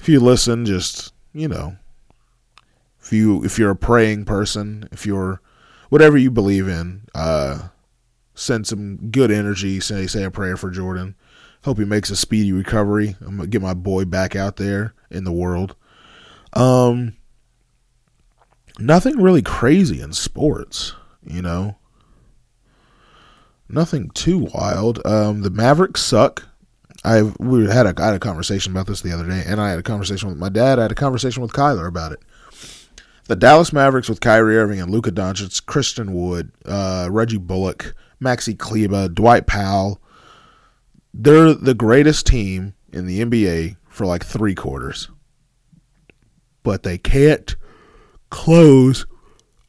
if 0.00 0.08
you 0.08 0.18
listen, 0.18 0.64
just 0.64 1.12
you 1.34 1.46
know, 1.46 1.76
if 3.02 3.12
you 3.12 3.44
if 3.44 3.58
you're 3.58 3.70
a 3.70 3.76
praying 3.76 4.24
person, 4.24 4.88
if 4.92 5.04
you're 5.04 5.40
whatever 5.90 6.16
you 6.16 6.30
believe 6.30 6.68
in, 6.68 7.02
uh, 7.14 7.68
send 8.34 8.66
some 8.66 9.10
good 9.10 9.30
energy. 9.30 9.78
Say 9.78 10.06
say 10.06 10.24
a 10.24 10.30
prayer 10.30 10.56
for 10.56 10.70
Jordan. 10.70 11.16
Hope 11.64 11.78
he 11.78 11.84
makes 11.84 12.08
a 12.08 12.16
speedy 12.16 12.50
recovery. 12.52 13.16
I'm 13.20 13.36
gonna 13.36 13.48
get 13.48 13.60
my 13.60 13.74
boy 13.74 14.06
back 14.06 14.34
out 14.34 14.56
there 14.56 14.94
in 15.10 15.24
the 15.24 15.32
world. 15.32 15.76
Um, 16.54 17.16
nothing 18.78 19.20
really 19.20 19.42
crazy 19.42 20.00
in 20.00 20.14
sports, 20.14 20.94
you 21.22 21.42
know. 21.42 21.76
Nothing 23.68 24.10
too 24.10 24.48
wild. 24.54 25.04
Um, 25.06 25.42
the 25.42 25.50
Mavericks 25.50 26.02
suck. 26.02 26.48
I 27.04 27.22
we 27.22 27.66
had 27.66 27.86
a 27.86 27.94
I 28.00 28.06
had 28.06 28.14
a 28.14 28.20
conversation 28.20 28.72
about 28.72 28.86
this 28.86 29.00
the 29.00 29.12
other 29.12 29.26
day, 29.26 29.42
and 29.46 29.60
I 29.60 29.70
had 29.70 29.78
a 29.78 29.82
conversation 29.82 30.28
with 30.28 30.38
my 30.38 30.48
dad. 30.48 30.78
I 30.78 30.82
had 30.82 30.92
a 30.92 30.96
conversation 30.96 31.42
with 31.42 31.52
Kyler 31.52 31.88
about 31.88 32.12
it. 32.12 32.20
The 33.26 33.36
Dallas 33.36 33.72
Mavericks 33.72 34.08
with 34.08 34.20
Kyrie 34.20 34.58
Irving 34.58 34.80
and 34.80 34.90
Luka 34.90 35.12
Doncic, 35.12 35.64
Christian 35.64 36.12
Wood, 36.12 36.50
uh, 36.66 37.08
Reggie 37.10 37.38
Bullock, 37.38 37.94
Maxi 38.20 38.58
Kleber, 38.58 39.08
Dwight 39.08 39.46
Powell. 39.46 40.00
They're 41.14 41.54
the 41.54 41.74
greatest 41.74 42.26
team 42.26 42.74
in 42.92 43.06
the 43.06 43.20
NBA 43.20 43.76
for 43.88 44.04
like 44.04 44.24
three 44.24 44.54
quarters, 44.54 45.08
but 46.62 46.82
they 46.82 46.98
can't 46.98 47.54
close 48.30 49.06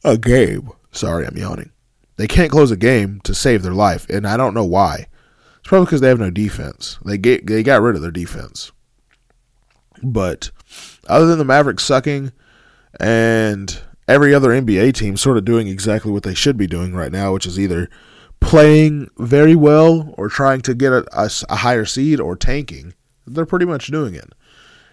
a 0.04 0.18
game. 0.18 0.70
Sorry, 0.90 1.26
I'm 1.26 1.36
yawning. 1.36 1.70
They 2.16 2.26
can't 2.26 2.50
close 2.50 2.70
a 2.70 2.76
game 2.76 3.20
to 3.24 3.34
save 3.34 3.62
their 3.62 3.74
life, 3.74 4.08
and 4.08 4.26
I 4.26 4.36
don't 4.36 4.54
know 4.54 4.64
why. 4.64 5.06
It's 5.62 5.68
probably 5.68 5.86
because 5.86 6.00
they 6.00 6.08
have 6.08 6.18
no 6.18 6.30
defense. 6.30 6.98
They 7.04 7.16
get 7.16 7.46
they 7.46 7.62
got 7.62 7.82
rid 7.82 7.94
of 7.94 8.02
their 8.02 8.10
defense. 8.10 8.72
But 10.02 10.50
other 11.06 11.26
than 11.26 11.38
the 11.38 11.44
Mavericks 11.44 11.84
sucking 11.84 12.32
and 12.98 13.80
every 14.08 14.34
other 14.34 14.48
NBA 14.48 14.94
team 14.94 15.16
sort 15.16 15.36
of 15.36 15.44
doing 15.44 15.68
exactly 15.68 16.10
what 16.10 16.24
they 16.24 16.34
should 16.34 16.56
be 16.56 16.66
doing 16.66 16.96
right 16.96 17.12
now, 17.12 17.32
which 17.32 17.46
is 17.46 17.60
either 17.60 17.88
playing 18.40 19.08
very 19.18 19.54
well 19.54 20.12
or 20.18 20.28
trying 20.28 20.62
to 20.62 20.74
get 20.74 20.92
a, 20.92 21.06
a, 21.12 21.30
a 21.48 21.56
higher 21.56 21.84
seed 21.84 22.18
or 22.18 22.34
tanking, 22.34 22.92
they're 23.24 23.46
pretty 23.46 23.64
much 23.64 23.86
doing 23.86 24.16
it. 24.16 24.32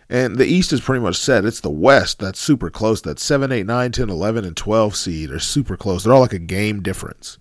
And 0.08 0.36
the 0.36 0.46
East 0.46 0.72
is 0.72 0.82
pretty 0.82 1.02
much 1.02 1.16
set. 1.16 1.46
It's 1.46 1.62
the 1.62 1.72
West 1.72 2.20
that's 2.20 2.40
super 2.40 2.70
close. 2.70 3.02
That 3.02 3.18
7, 3.18 3.52
8, 3.52 3.66
9, 3.66 3.92
10, 3.92 4.10
11, 4.12 4.46
and 4.46 4.56
12 4.56 4.96
seed 4.96 5.32
are 5.32 5.40
super 5.40 5.76
close. 5.76 6.04
They're 6.04 6.14
all 6.14 6.22
like 6.22 6.34
a 6.34 6.38
game 6.38 6.84
difference 6.84 7.40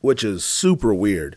which 0.00 0.24
is 0.24 0.44
super 0.44 0.94
weird 0.94 1.36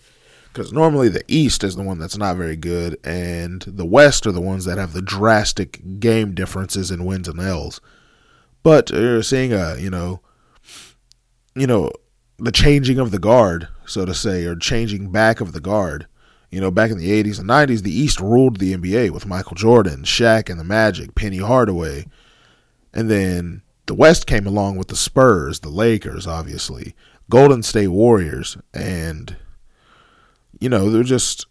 because 0.54 0.72
normally 0.72 1.10
the 1.10 1.24
East 1.28 1.64
is 1.64 1.76
the 1.76 1.84
one 1.84 1.98
that's 1.98 2.18
not 2.18 2.38
very 2.38 2.56
good, 2.56 2.98
and 3.04 3.64
the 3.64 3.86
West 3.86 4.28
are 4.28 4.32
the 4.32 4.40
ones 4.40 4.66
that 4.66 4.78
have 4.78 4.94
the 4.94 5.02
drastic 5.02 6.00
game 6.00 6.36
differences 6.36 6.92
in 6.92 7.06
wins 7.06 7.28
and 7.28 7.40
L's. 7.40 7.82
But 8.62 8.92
you're 8.92 9.24
seeing 9.24 9.52
a 9.52 9.78
you 9.78 9.90
know, 9.90 10.22
you 11.56 11.66
know, 11.66 11.92
the 12.38 12.52
changing 12.52 13.00
of 13.00 13.12
the 13.12 13.20
guard, 13.20 13.68
so 13.86 14.06
to 14.06 14.14
say, 14.14 14.46
or 14.46 14.56
changing 14.56 15.12
back 15.12 15.42
of 15.42 15.54
the 15.54 15.60
guard. 15.60 16.08
You 16.52 16.62
know, 16.62 16.70
back 16.70 16.92
in 16.92 17.00
the 17.00 17.24
80s 17.24 17.40
and 17.40 17.50
90s, 17.50 17.82
the 17.82 17.92
East 17.92 18.20
ruled 18.20 18.60
the 18.60 18.76
NBA 18.76 19.10
with 19.10 19.26
Michael 19.26 19.56
Jordan, 19.56 20.04
Shaq 20.04 20.52
and 20.52 20.60
the 20.60 20.64
Magic, 20.64 21.16
Penny 21.16 21.40
Hardaway. 21.40 22.06
And 22.94 23.10
then 23.10 23.64
the 23.88 23.96
West 23.96 24.28
came 24.28 24.46
along 24.46 24.78
with 24.78 24.88
the 24.88 24.96
Spurs, 24.96 25.62
the 25.62 25.70
Lakers, 25.70 26.28
obviously, 26.28 26.94
Golden 27.30 27.64
State 27.64 27.88
Warriors, 27.88 28.58
and 28.74 29.36
you 30.60 30.70
know 30.70 30.90
they're 30.90 31.04
just 31.04 31.46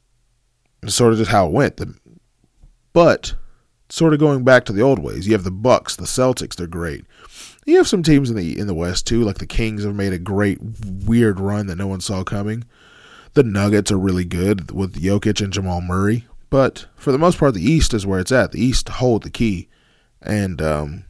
sort 0.87 1.13
of 1.13 1.19
just 1.19 1.31
how 1.31 1.47
it 1.47 1.53
went. 1.53 1.81
But 2.93 3.35
sort 3.89 4.13
of 4.13 4.21
going 4.21 4.45
back 4.45 4.65
to 4.65 4.73
the 4.73 4.83
old 4.83 4.99
ways, 4.99 5.27
you 5.27 5.33
have 5.33 5.45
the 5.45 5.51
Bucks, 5.51 5.97
the 5.97 6.05
Celtics, 6.05 6.57
they're 6.57 6.67
great. 6.67 7.05
You 7.65 7.77
have 7.77 7.89
some 7.89 8.03
teams 8.03 8.31
in 8.31 8.37
the 8.37 8.59
in 8.59 8.67
the 8.67 8.75
West 8.75 9.07
too, 9.07 9.23
like 9.23 9.39
the 9.39 9.47
Kings 9.47 9.85
have 9.85 9.95
made 9.95 10.13
a 10.13 10.19
great 10.19 10.59
weird 11.07 11.39
run 11.39 11.67
that 11.67 11.77
no 11.77 11.87
one 11.87 12.01
saw 12.01 12.25
coming. 12.25 12.65
The 13.35 13.43
Nuggets 13.43 13.91
are 13.91 13.99
really 13.99 14.25
good 14.25 14.73
with 14.73 15.01
Jokic 15.01 15.43
and 15.43 15.53
Jamal 15.53 15.81
Murray, 15.81 16.27
but 16.51 16.87
for 16.97 17.13
the 17.13 17.19
most 17.19 17.39
part, 17.39 17.55
the 17.55 17.65
East 17.65 17.95
is 17.95 18.07
where 18.07 18.21
it's 18.21 18.33
at. 18.33 18.53
The 18.53 18.63
East 18.63 18.89
hold 18.89 19.23
the 19.23 19.31
key, 19.31 19.69
and 20.21 20.61
um, 20.61 21.05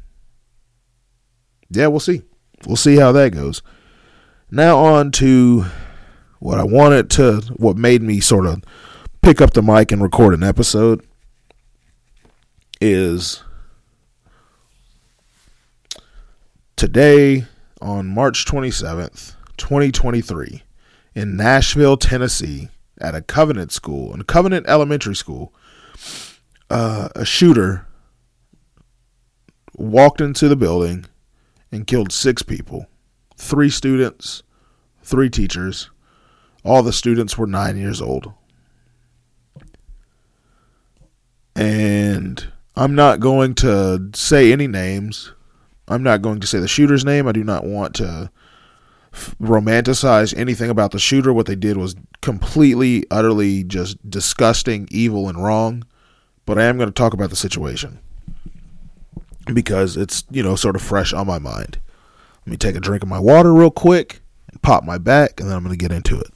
yeah, 1.71 1.89
we'll 1.89 2.01
see. 2.01 2.23
We'll 2.67 2.77
see 2.77 2.97
how 2.97 3.11
that 3.13 3.33
goes. 3.33 3.63
Now 4.55 4.77
on 4.81 5.13
to 5.13 5.65
what 6.39 6.59
I 6.59 6.63
wanted 6.63 7.09
to, 7.13 7.41
what 7.57 7.79
made 7.79 8.03
me 8.03 8.21
sort 8.21 8.45
of 8.45 8.63
pick 9.23 9.41
up 9.41 9.55
the 9.55 9.63
mic 9.63 9.91
and 9.91 10.03
record 10.03 10.35
an 10.35 10.43
episode 10.43 11.03
is 12.79 13.43
today 16.77 17.47
on 17.81 18.09
March 18.09 18.45
27th, 18.45 19.37
2023, 19.57 20.63
in 21.15 21.35
Nashville, 21.35 21.97
Tennessee, 21.97 22.69
at 23.01 23.15
a 23.15 23.23
Covenant 23.23 23.73
school, 23.73 24.13
in 24.13 24.23
Covenant 24.25 24.67
Elementary 24.69 25.17
School, 25.17 25.55
uh, 26.69 27.09
a 27.17 27.25
shooter 27.25 27.87
walked 29.79 30.21
into 30.21 30.47
the 30.47 30.57
building 30.57 31.07
and 31.73 31.87
killed 31.87 32.13
six 32.13 32.43
people 32.43 32.87
three 33.37 33.71
students, 33.71 34.43
three 35.03 35.31
teachers. 35.31 35.91
All 36.65 36.83
the 36.83 36.93
students 36.93 37.37
were 37.37 37.47
nine 37.47 37.77
years 37.77 38.01
old. 38.01 38.33
And 41.55 42.53
I'm 42.77 42.95
not 42.95 43.21
going 43.21 43.55
to 43.57 44.11
say 44.15 44.53
any 44.53 44.67
names. 44.67 45.33
I'm 45.89 46.03
not 46.03 46.23
going 46.23 46.41
to 46.41 46.47
say 46.47 46.59
the 46.59 46.69
shooter's 46.69 47.05
name. 47.05 47.27
I 47.27 47.33
do 47.33 47.45
not 47.45 47.65
want 47.65 47.95
to 47.97 48.31
f- 49.13 49.35
romanticize 49.41 50.37
anything 50.37 50.71
about 50.71 50.93
the 50.93 50.99
shooter. 50.99 51.33
What 51.33 51.47
they 51.47 51.57
did 51.57 51.77
was 51.77 51.97
completely, 52.23 53.05
utterly 53.11 53.65
just 53.65 54.09
disgusting, 54.09 54.89
evil, 54.91 55.29
and 55.29 55.43
wrong. 55.43 55.85
But 56.47 56.59
I 56.59 56.65
am 56.65 56.77
going 56.77 56.89
to 56.89 56.95
talk 56.95 57.13
about 57.13 57.31
the 57.31 57.37
situation 57.37 57.99
because 59.53 59.97
it's, 59.97 60.25
you 60.31 60.43
know, 60.43 60.57
sort 60.57 60.77
of 60.77 60.83
fresh 60.83 61.13
on 61.13 61.27
my 61.27 61.39
mind. 61.39 61.79
Let 62.45 62.51
me 62.51 62.57
take 62.57 62.77
a 62.77 62.81
drink 62.81 63.03
of 63.03 63.09
my 63.09 63.21
water 63.21 63.53
real 63.55 63.71
quick 63.71 64.21
and 64.49 64.61
pop 64.63 64.85
my 64.85 64.99
back, 64.99 65.41
and 65.41 65.49
then 65.49 65.57
I'm 65.57 65.63
going 65.63 65.77
to 65.77 65.79
get 65.79 65.93
into 65.93 66.19
it. 66.19 66.33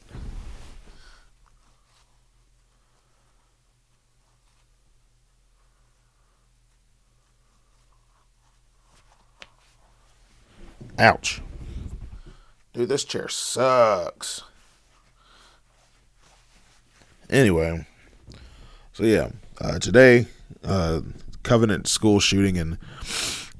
Ouch. 10.99 11.43
Dude, 12.73 12.89
this 12.89 13.05
chair 13.05 13.29
sucks. 13.29 14.43
Anyway, 17.29 17.87
so 18.93 19.03
yeah, 19.03 19.31
uh, 19.61 19.79
today, 19.79 20.27
uh, 20.65 21.01
Covenant 21.43 21.87
school 21.87 22.19
shooting 22.19 22.57
in 22.57 22.79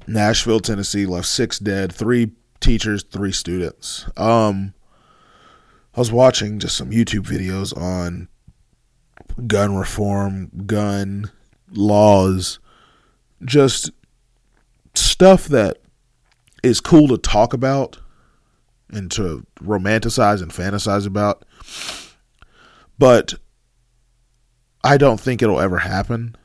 Nashville, 0.07 0.59
Tennessee, 0.59 1.05
left 1.05 1.27
six 1.27 1.59
dead, 1.59 1.91
three 1.91 2.31
teachers, 2.59 3.03
three 3.03 3.31
students. 3.31 4.05
Um, 4.15 4.73
I 5.95 5.99
was 5.99 6.11
watching 6.11 6.59
just 6.59 6.77
some 6.77 6.91
YouTube 6.91 7.25
videos 7.25 7.75
on 7.75 8.29
gun 9.45 9.75
reform, 9.75 10.49
gun 10.65 11.31
laws, 11.71 12.59
just 13.43 13.91
stuff 14.95 15.45
that 15.47 15.77
is 16.63 16.79
cool 16.79 17.07
to 17.09 17.17
talk 17.17 17.53
about 17.53 17.99
and 18.89 19.11
to 19.11 19.45
romanticize 19.59 20.41
and 20.41 20.51
fantasize 20.51 21.05
about. 21.05 21.43
But 22.97 23.35
I 24.83 24.97
don't 24.97 25.19
think 25.19 25.41
it'll 25.41 25.59
ever 25.59 25.79
happen. 25.79 26.35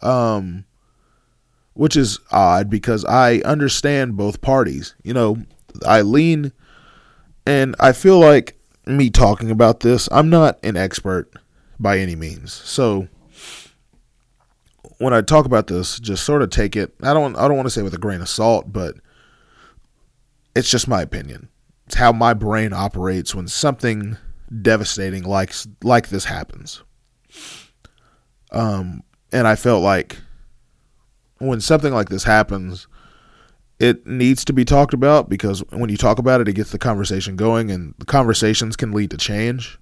Um 0.00 0.64
which 1.78 1.96
is 1.96 2.18
odd 2.32 2.68
because 2.68 3.04
I 3.04 3.36
understand 3.44 4.16
both 4.16 4.40
parties. 4.40 4.96
You 5.04 5.14
know, 5.14 5.36
I 5.86 6.00
lean 6.00 6.50
and 7.46 7.76
I 7.78 7.92
feel 7.92 8.18
like 8.18 8.58
me 8.84 9.10
talking 9.10 9.52
about 9.52 9.78
this, 9.78 10.08
I'm 10.10 10.28
not 10.28 10.58
an 10.64 10.76
expert 10.76 11.30
by 11.78 12.00
any 12.00 12.16
means. 12.16 12.52
So 12.52 13.06
when 14.98 15.14
I 15.14 15.20
talk 15.20 15.46
about 15.46 15.68
this, 15.68 16.00
just 16.00 16.24
sort 16.24 16.42
of 16.42 16.50
take 16.50 16.74
it. 16.74 16.92
I 17.00 17.14
don't. 17.14 17.36
I 17.36 17.46
don't 17.46 17.56
want 17.56 17.66
to 17.66 17.70
say 17.70 17.82
with 17.82 17.94
a 17.94 17.98
grain 17.98 18.22
of 18.22 18.28
salt, 18.28 18.72
but 18.72 18.96
it's 20.56 20.68
just 20.68 20.88
my 20.88 21.00
opinion. 21.00 21.48
It's 21.86 21.94
how 21.94 22.10
my 22.10 22.34
brain 22.34 22.72
operates 22.72 23.36
when 23.36 23.46
something 23.46 24.16
devastating 24.62 25.22
like 25.22 25.54
like 25.84 26.08
this 26.08 26.24
happens. 26.24 26.82
Um, 28.50 29.04
and 29.30 29.46
I 29.46 29.54
felt 29.54 29.84
like 29.84 30.18
when 31.38 31.60
something 31.60 31.92
like 31.92 32.08
this 32.08 32.24
happens, 32.24 32.86
it 33.78 34.06
needs 34.06 34.44
to 34.44 34.52
be 34.52 34.64
talked 34.64 34.92
about 34.92 35.28
because 35.28 35.60
when 35.70 35.90
you 35.90 35.96
talk 35.96 36.18
about 36.18 36.40
it, 36.40 36.48
it 36.48 36.54
gets 36.54 36.70
the 36.70 36.78
conversation 36.78 37.36
going, 37.36 37.70
and 37.70 37.94
the 37.98 38.04
conversations 38.04 38.76
can 38.76 38.92
lead 38.92 39.10
to 39.10 39.16
change. 39.16 39.78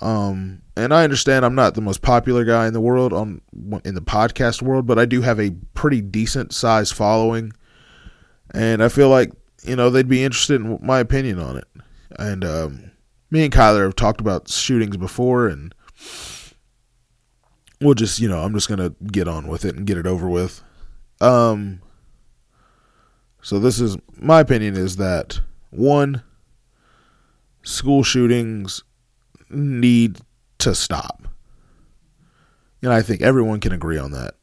Um, 0.00 0.62
and 0.76 0.92
I 0.92 1.04
understand 1.04 1.44
I'm 1.44 1.54
not 1.54 1.74
the 1.74 1.80
most 1.80 2.02
popular 2.02 2.44
guy 2.44 2.66
in 2.66 2.74
the 2.74 2.80
world 2.80 3.12
on 3.12 3.40
in 3.84 3.94
the 3.94 4.02
podcast 4.02 4.60
world, 4.60 4.86
but 4.86 4.98
I 4.98 5.06
do 5.06 5.22
have 5.22 5.40
a 5.40 5.52
pretty 5.74 6.00
decent 6.00 6.52
size 6.52 6.92
following, 6.92 7.52
and 8.52 8.82
I 8.82 8.88
feel 8.88 9.08
like 9.08 9.32
you 9.62 9.76
know 9.76 9.88
they'd 9.88 10.08
be 10.08 10.24
interested 10.24 10.60
in 10.60 10.78
my 10.82 10.98
opinion 10.98 11.38
on 11.38 11.56
it. 11.56 11.68
And 12.18 12.44
um, 12.44 12.90
me 13.30 13.44
and 13.44 13.52
Kyler 13.52 13.84
have 13.84 13.96
talked 13.96 14.20
about 14.20 14.48
shootings 14.48 14.96
before, 14.96 15.46
and 15.46 15.74
we'll 17.80 17.94
just 17.94 18.20
you 18.20 18.28
know 18.28 18.40
I'm 18.40 18.54
just 18.54 18.68
gonna 18.68 18.90
get 19.10 19.28
on 19.28 19.48
with 19.48 19.64
it 19.64 19.76
and 19.76 19.86
get 19.86 19.98
it 19.98 20.06
over 20.06 20.28
with. 20.28 20.62
Um, 21.20 21.80
so 23.42 23.58
this 23.58 23.80
is 23.80 23.96
my 24.18 24.40
opinion 24.40 24.76
is 24.76 24.96
that 24.96 25.40
one 25.70 26.22
school 27.62 28.02
shootings 28.02 28.82
need 29.50 30.18
to 30.58 30.74
stop. 30.74 31.28
And 32.82 32.92
I 32.92 33.02
think 33.02 33.22
everyone 33.22 33.60
can 33.60 33.72
agree 33.72 33.98
on 33.98 34.12
that. 34.12 34.34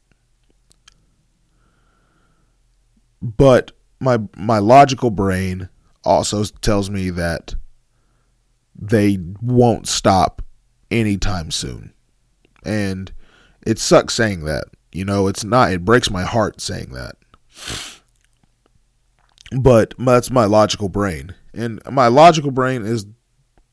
But 3.22 3.72
my 4.00 4.18
my 4.36 4.58
logical 4.58 5.10
brain 5.10 5.68
also 6.04 6.44
tells 6.44 6.90
me 6.90 7.10
that 7.10 7.54
they 8.74 9.18
won't 9.40 9.86
stop 9.86 10.42
anytime 10.90 11.50
soon. 11.50 11.94
And 12.64 13.12
it 13.66 13.78
sucks 13.78 14.14
saying 14.14 14.44
that. 14.44 14.64
You 14.92 15.04
know, 15.04 15.26
it's 15.26 15.44
not 15.44 15.72
it 15.72 15.84
breaks 15.84 16.10
my 16.10 16.22
heart 16.22 16.60
saying 16.60 16.92
that. 16.92 17.16
But 19.58 19.94
that's 19.98 20.30
my 20.30 20.44
logical 20.44 20.88
brain. 20.88 21.34
And 21.52 21.80
my 21.90 22.08
logical 22.08 22.50
brain 22.50 22.84
is 22.84 23.06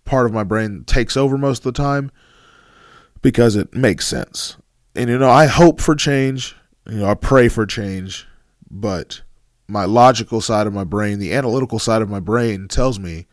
part 0.06 0.26
of 0.26 0.34
my 0.34 0.44
brain 0.44 0.84
takes 0.86 1.16
over 1.16 1.38
most 1.38 1.60
of 1.60 1.74
the 1.74 1.82
time 1.82 2.12
because 3.22 3.56
it 3.56 3.74
makes 3.74 4.06
sense. 4.08 4.58
And 4.96 5.10
you 5.10 5.18
know, 5.18 5.30
I 5.30 5.46
hope 5.46 5.80
for 5.80 5.96
change, 5.96 6.56
you 6.88 7.00
know, 7.00 7.08
I 7.08 7.14
pray 7.14 7.48
for 7.48 7.66
change, 7.66 8.28
but 8.70 9.22
my 9.68 9.86
logical 9.86 10.42
side 10.42 10.68
of 10.68 10.74
my 10.74 10.84
brain, 10.84 11.20
the 11.20 11.34
analytical 11.34 11.80
side 11.80 12.02
of 12.02 12.10
my 12.10 12.20
brain 12.20 12.68
tells 12.68 13.00
me 13.00 13.28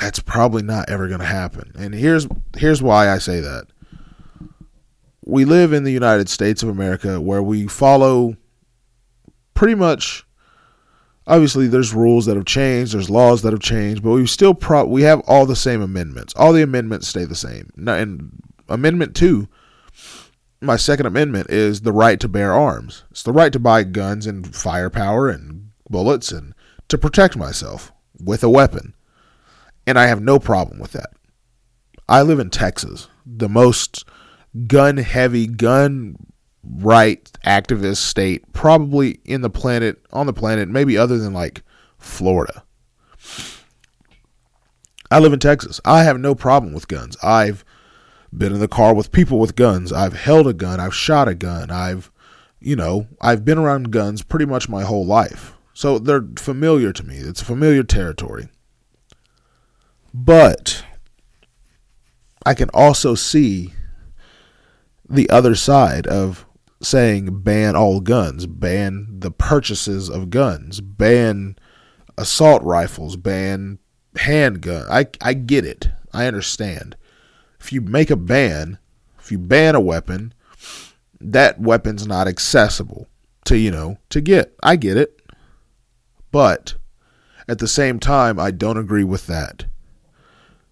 that's 0.00 0.20
probably 0.20 0.62
not 0.62 0.88
ever 0.88 1.08
going 1.08 1.20
to 1.20 1.26
happen. 1.26 1.72
And 1.76 1.94
here's 1.94 2.28
here's 2.56 2.82
why 2.82 3.10
I 3.10 3.18
say 3.18 3.40
that. 3.40 3.66
We 5.28 5.44
live 5.44 5.74
in 5.74 5.84
the 5.84 5.92
United 5.92 6.28
States 6.30 6.62
of 6.62 6.70
America 6.70 7.20
where 7.20 7.42
we 7.42 7.66
follow 7.66 8.36
pretty 9.52 9.74
much 9.74 10.24
obviously 11.26 11.66
there's 11.66 11.92
rules 11.92 12.24
that 12.24 12.36
have 12.36 12.46
changed, 12.46 12.94
there's 12.94 13.10
laws 13.10 13.42
that 13.42 13.52
have 13.52 13.60
changed, 13.60 14.02
but 14.02 14.12
we 14.12 14.26
still 14.26 14.54
pro- 14.54 14.86
we 14.86 15.02
have 15.02 15.20
all 15.26 15.44
the 15.44 15.54
same 15.54 15.82
amendments. 15.82 16.32
All 16.34 16.54
the 16.54 16.62
amendments 16.62 17.08
stay 17.08 17.24
the 17.24 17.34
same. 17.34 17.70
And 17.76 18.42
Amendment 18.68 19.14
2, 19.14 19.46
my 20.62 20.76
second 20.76 21.04
amendment 21.04 21.50
is 21.50 21.82
the 21.82 21.92
right 21.92 22.18
to 22.20 22.28
bear 22.28 22.54
arms. 22.54 23.04
It's 23.10 23.22
the 23.22 23.32
right 23.32 23.52
to 23.52 23.58
buy 23.58 23.82
guns 23.82 24.26
and 24.26 24.54
firepower 24.56 25.28
and 25.28 25.70
bullets 25.90 26.32
and 26.32 26.54
to 26.88 26.96
protect 26.96 27.36
myself 27.36 27.92
with 28.18 28.42
a 28.42 28.50
weapon. 28.50 28.94
And 29.86 29.98
I 29.98 30.06
have 30.06 30.22
no 30.22 30.38
problem 30.38 30.78
with 30.80 30.92
that. 30.92 31.10
I 32.08 32.22
live 32.22 32.38
in 32.38 32.48
Texas, 32.48 33.08
the 33.26 33.50
most 33.50 34.06
gun 34.66 34.96
heavy, 34.96 35.46
gun 35.46 36.16
right 36.64 37.30
activist 37.46 37.98
state 37.98 38.52
probably 38.52 39.20
in 39.24 39.40
the 39.40 39.50
planet 39.50 40.04
on 40.12 40.26
the 40.26 40.32
planet 40.32 40.68
maybe 40.68 40.98
other 40.98 41.18
than 41.18 41.32
like 41.32 41.62
Florida. 41.98 42.62
I 45.10 45.18
live 45.18 45.32
in 45.32 45.38
Texas. 45.38 45.80
I 45.84 46.04
have 46.04 46.18
no 46.18 46.34
problem 46.34 46.74
with 46.74 46.88
guns. 46.88 47.16
I've 47.22 47.64
been 48.36 48.52
in 48.52 48.60
the 48.60 48.68
car 48.68 48.94
with 48.94 49.12
people 49.12 49.38
with 49.38 49.56
guns. 49.56 49.92
I've 49.92 50.12
held 50.12 50.46
a 50.46 50.52
gun. 50.52 50.80
I've 50.80 50.94
shot 50.94 51.28
a 51.28 51.34
gun. 51.34 51.70
I've, 51.70 52.10
you 52.60 52.76
know, 52.76 53.06
I've 53.20 53.44
been 53.44 53.56
around 53.56 53.90
guns 53.90 54.22
pretty 54.22 54.44
much 54.44 54.68
my 54.68 54.82
whole 54.82 55.06
life. 55.06 55.54
So 55.72 55.98
they're 55.98 56.26
familiar 56.36 56.92
to 56.92 57.02
me. 57.04 57.16
It's 57.16 57.40
familiar 57.40 57.82
territory. 57.82 58.48
But 60.12 60.84
I 62.44 62.52
can 62.54 62.68
also 62.74 63.14
see 63.14 63.72
the 65.08 65.28
other 65.30 65.54
side 65.54 66.06
of 66.06 66.46
saying 66.80 67.40
ban 67.40 67.74
all 67.74 68.00
guns, 68.00 68.46
ban 68.46 69.06
the 69.18 69.30
purchases 69.30 70.08
of 70.08 70.30
guns, 70.30 70.80
ban 70.80 71.56
assault 72.16 72.62
rifles, 72.62 73.16
ban 73.16 73.78
handgun. 74.16 74.86
I 74.90 75.06
I 75.20 75.34
get 75.34 75.64
it. 75.64 75.90
I 76.12 76.26
understand. 76.26 76.96
If 77.60 77.72
you 77.72 77.80
make 77.80 78.10
a 78.10 78.16
ban, 78.16 78.78
if 79.18 79.32
you 79.32 79.38
ban 79.38 79.74
a 79.74 79.80
weapon, 79.80 80.32
that 81.20 81.60
weapon's 81.60 82.06
not 82.06 82.28
accessible 82.28 83.08
to, 83.44 83.58
you 83.58 83.70
know, 83.70 83.98
to 84.10 84.20
get. 84.20 84.54
I 84.62 84.76
get 84.76 84.96
it. 84.96 85.20
But 86.30 86.74
at 87.48 87.58
the 87.58 87.68
same 87.68 87.98
time, 87.98 88.38
I 88.38 88.50
don't 88.50 88.76
agree 88.76 89.04
with 89.04 89.26
that. 89.26 89.64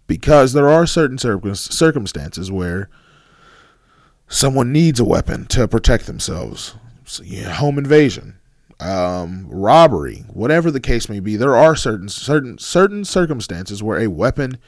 Because 0.07 0.53
there 0.53 0.69
are 0.69 0.87
certain 0.87 1.19
circumstances 1.19 2.53
where 2.53 2.89
someone 4.29 4.73
needs 4.73 5.01
a 5.01 5.05
weapon 5.05 5.47
to 5.47 5.69
protect 5.69 6.07
themselves. 6.07 6.75
So, 7.05 7.23
yeah, 7.23 7.51
home 7.51 7.79
invasion, 7.79 8.39
um, 8.81 9.47
robbery, 9.49 10.25
whatever 10.33 10.71
the 10.71 10.81
case 10.81 11.09
may 11.09 11.21
be. 11.21 11.37
There 11.37 11.57
are 11.57 11.77
certain 11.77 12.09
certain 12.09 12.59
certain 12.59 13.05
circumstances 13.05 13.83
where 13.83 14.01
a 14.01 14.09
weapon 14.09 14.59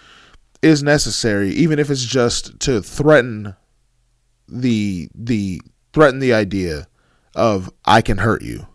is 0.63 0.83
necessary, 0.83 1.51
even 1.51 1.79
if 1.79 1.91
it's 1.91 2.05
just 2.05 2.61
to 2.61 2.81
threaten 2.81 3.57
the 4.49 5.09
the 5.15 5.61
threaten 5.93 6.21
the 6.21 6.33
idea 6.33 6.87
of 7.35 7.71
I 7.85 8.01
can 8.01 8.19
hurt 8.19 8.43
you. 8.43 8.67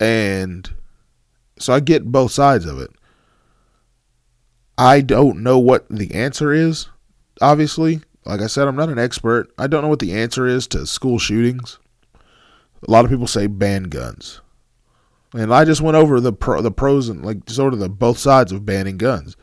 And 0.00 0.70
so 1.58 1.72
I 1.72 1.80
get 1.80 2.12
both 2.12 2.32
sides 2.32 2.66
of 2.66 2.80
it. 2.80 2.90
I 4.78 5.00
don't 5.00 5.42
know 5.42 5.58
what 5.58 5.88
the 5.88 6.14
answer 6.14 6.52
is 6.52 6.88
obviously. 7.40 8.00
Like 8.26 8.40
I 8.40 8.48
said, 8.48 8.66
I'm 8.66 8.76
not 8.76 8.88
an 8.88 8.98
expert. 8.98 9.52
I 9.56 9.68
don't 9.68 9.82
know 9.82 9.88
what 9.88 10.00
the 10.00 10.12
answer 10.12 10.46
is 10.46 10.66
to 10.68 10.86
school 10.86 11.18
shootings. 11.18 11.78
A 12.86 12.90
lot 12.90 13.04
of 13.04 13.10
people 13.10 13.28
say 13.28 13.46
ban 13.46 13.84
guns. 13.84 14.40
And 15.32 15.54
I 15.54 15.64
just 15.64 15.80
went 15.80 15.96
over 15.96 16.20
the 16.20 16.32
pro, 16.32 16.60
the 16.60 16.70
pros 16.70 17.08
and 17.08 17.24
like 17.24 17.48
sort 17.48 17.72
of 17.72 17.78
the 17.78 17.88
both 17.88 18.18
sides 18.18 18.52
of 18.52 18.66
banning 18.66 18.96
guns. 18.96 19.36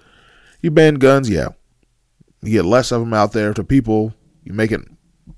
You 0.61 0.71
ban 0.71 0.95
guns, 0.95 1.29
yeah. 1.29 1.49
You 2.41 2.51
get 2.51 2.65
less 2.65 2.91
of 2.91 2.99
them 2.99 3.13
out 3.13 3.31
there 3.31 3.53
to 3.53 3.63
people. 3.63 4.13
You 4.43 4.53
make 4.53 4.71
it 4.71 4.81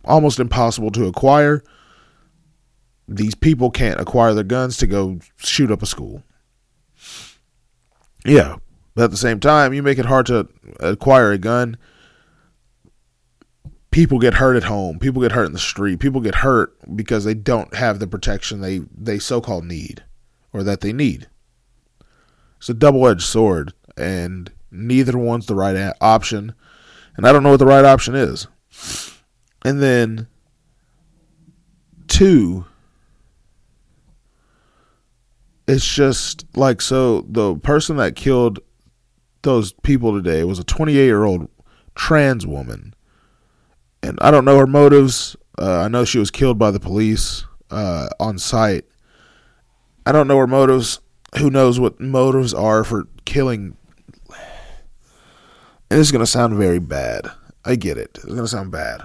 almost 0.03 0.39
impossible 0.39 0.91
to 0.91 1.05
acquire. 1.05 1.63
These 3.07 3.35
people 3.35 3.69
can't 3.69 3.99
acquire 3.99 4.33
their 4.33 4.43
guns 4.43 4.77
to 4.77 4.87
go 4.87 5.19
shoot 5.37 5.71
up 5.71 5.83
a 5.83 5.85
school. 5.85 6.23
Yeah. 8.25 8.57
But 8.95 9.05
at 9.05 9.11
the 9.11 9.17
same 9.17 9.39
time, 9.39 9.73
you 9.73 9.83
make 9.83 9.99
it 9.99 10.05
hard 10.05 10.25
to 10.27 10.47
acquire 10.79 11.31
a 11.31 11.37
gun 11.37 11.77
people 13.95 14.19
get 14.19 14.33
hurt 14.33 14.57
at 14.57 14.65
home, 14.65 14.99
people 14.99 15.21
get 15.21 15.31
hurt 15.31 15.45
in 15.45 15.53
the 15.53 15.57
street, 15.57 16.01
people 16.01 16.19
get 16.19 16.35
hurt 16.35 16.75
because 16.97 17.23
they 17.23 17.33
don't 17.33 17.73
have 17.73 17.97
the 17.97 18.05
protection 18.05 18.59
they 18.59 18.81
they 18.93 19.17
so-called 19.17 19.63
need 19.63 20.03
or 20.51 20.63
that 20.63 20.81
they 20.81 20.91
need. 20.91 21.29
It's 22.57 22.67
a 22.67 22.73
double 22.73 23.07
edged 23.07 23.21
sword, 23.21 23.71
and 23.95 24.51
neither 24.69 25.17
one's 25.17 25.45
the 25.45 25.55
right 25.55 25.93
option. 26.01 26.53
And 27.15 27.25
I 27.25 27.31
don't 27.31 27.41
know 27.41 27.51
what 27.51 27.59
the 27.59 27.65
right 27.65 27.85
option 27.85 28.15
is. 28.15 28.47
And 29.63 29.81
then, 29.81 30.27
two, 32.09 32.65
it's 35.69 35.87
just 35.87 36.45
like 36.57 36.81
so 36.81 37.21
the 37.29 37.55
person 37.55 37.95
that 37.95 38.17
killed 38.17 38.59
those 39.43 39.71
people 39.71 40.11
today 40.11 40.43
was 40.43 40.59
a 40.59 40.65
28 40.65 41.01
year 41.01 41.23
old 41.23 41.47
trans 41.95 42.45
woman. 42.45 42.93
And 44.05 44.19
I 44.21 44.29
don't 44.29 44.45
know 44.45 44.59
her 44.59 44.67
motives. 44.67 45.35
Uh, 45.57 45.79
I 45.79 45.87
know 45.87 46.05
she 46.05 46.19
was 46.19 46.29
killed 46.29 46.59
by 46.59 46.69
the 46.69 46.79
police 46.79 47.43
uh, 47.71 48.07
on 48.19 48.37
site. 48.37 48.85
I 50.05 50.11
don't 50.11 50.27
know 50.27 50.37
her 50.37 50.45
motives. 50.45 50.99
Who 51.39 51.49
knows 51.49 51.79
what 51.79 51.99
motives 51.99 52.53
are 52.53 52.83
for 52.83 53.07
killing? 53.25 53.75
And 55.89 55.99
this 55.99 56.07
is 56.07 56.11
going 56.11 56.23
to 56.23 56.31
sound 56.31 56.55
very 56.55 56.77
bad. 56.77 57.31
I 57.65 57.75
get 57.75 57.97
it. 57.97 58.11
It's 58.13 58.25
going 58.25 58.37
to 58.37 58.47
sound 58.47 58.71
bad. 58.71 59.03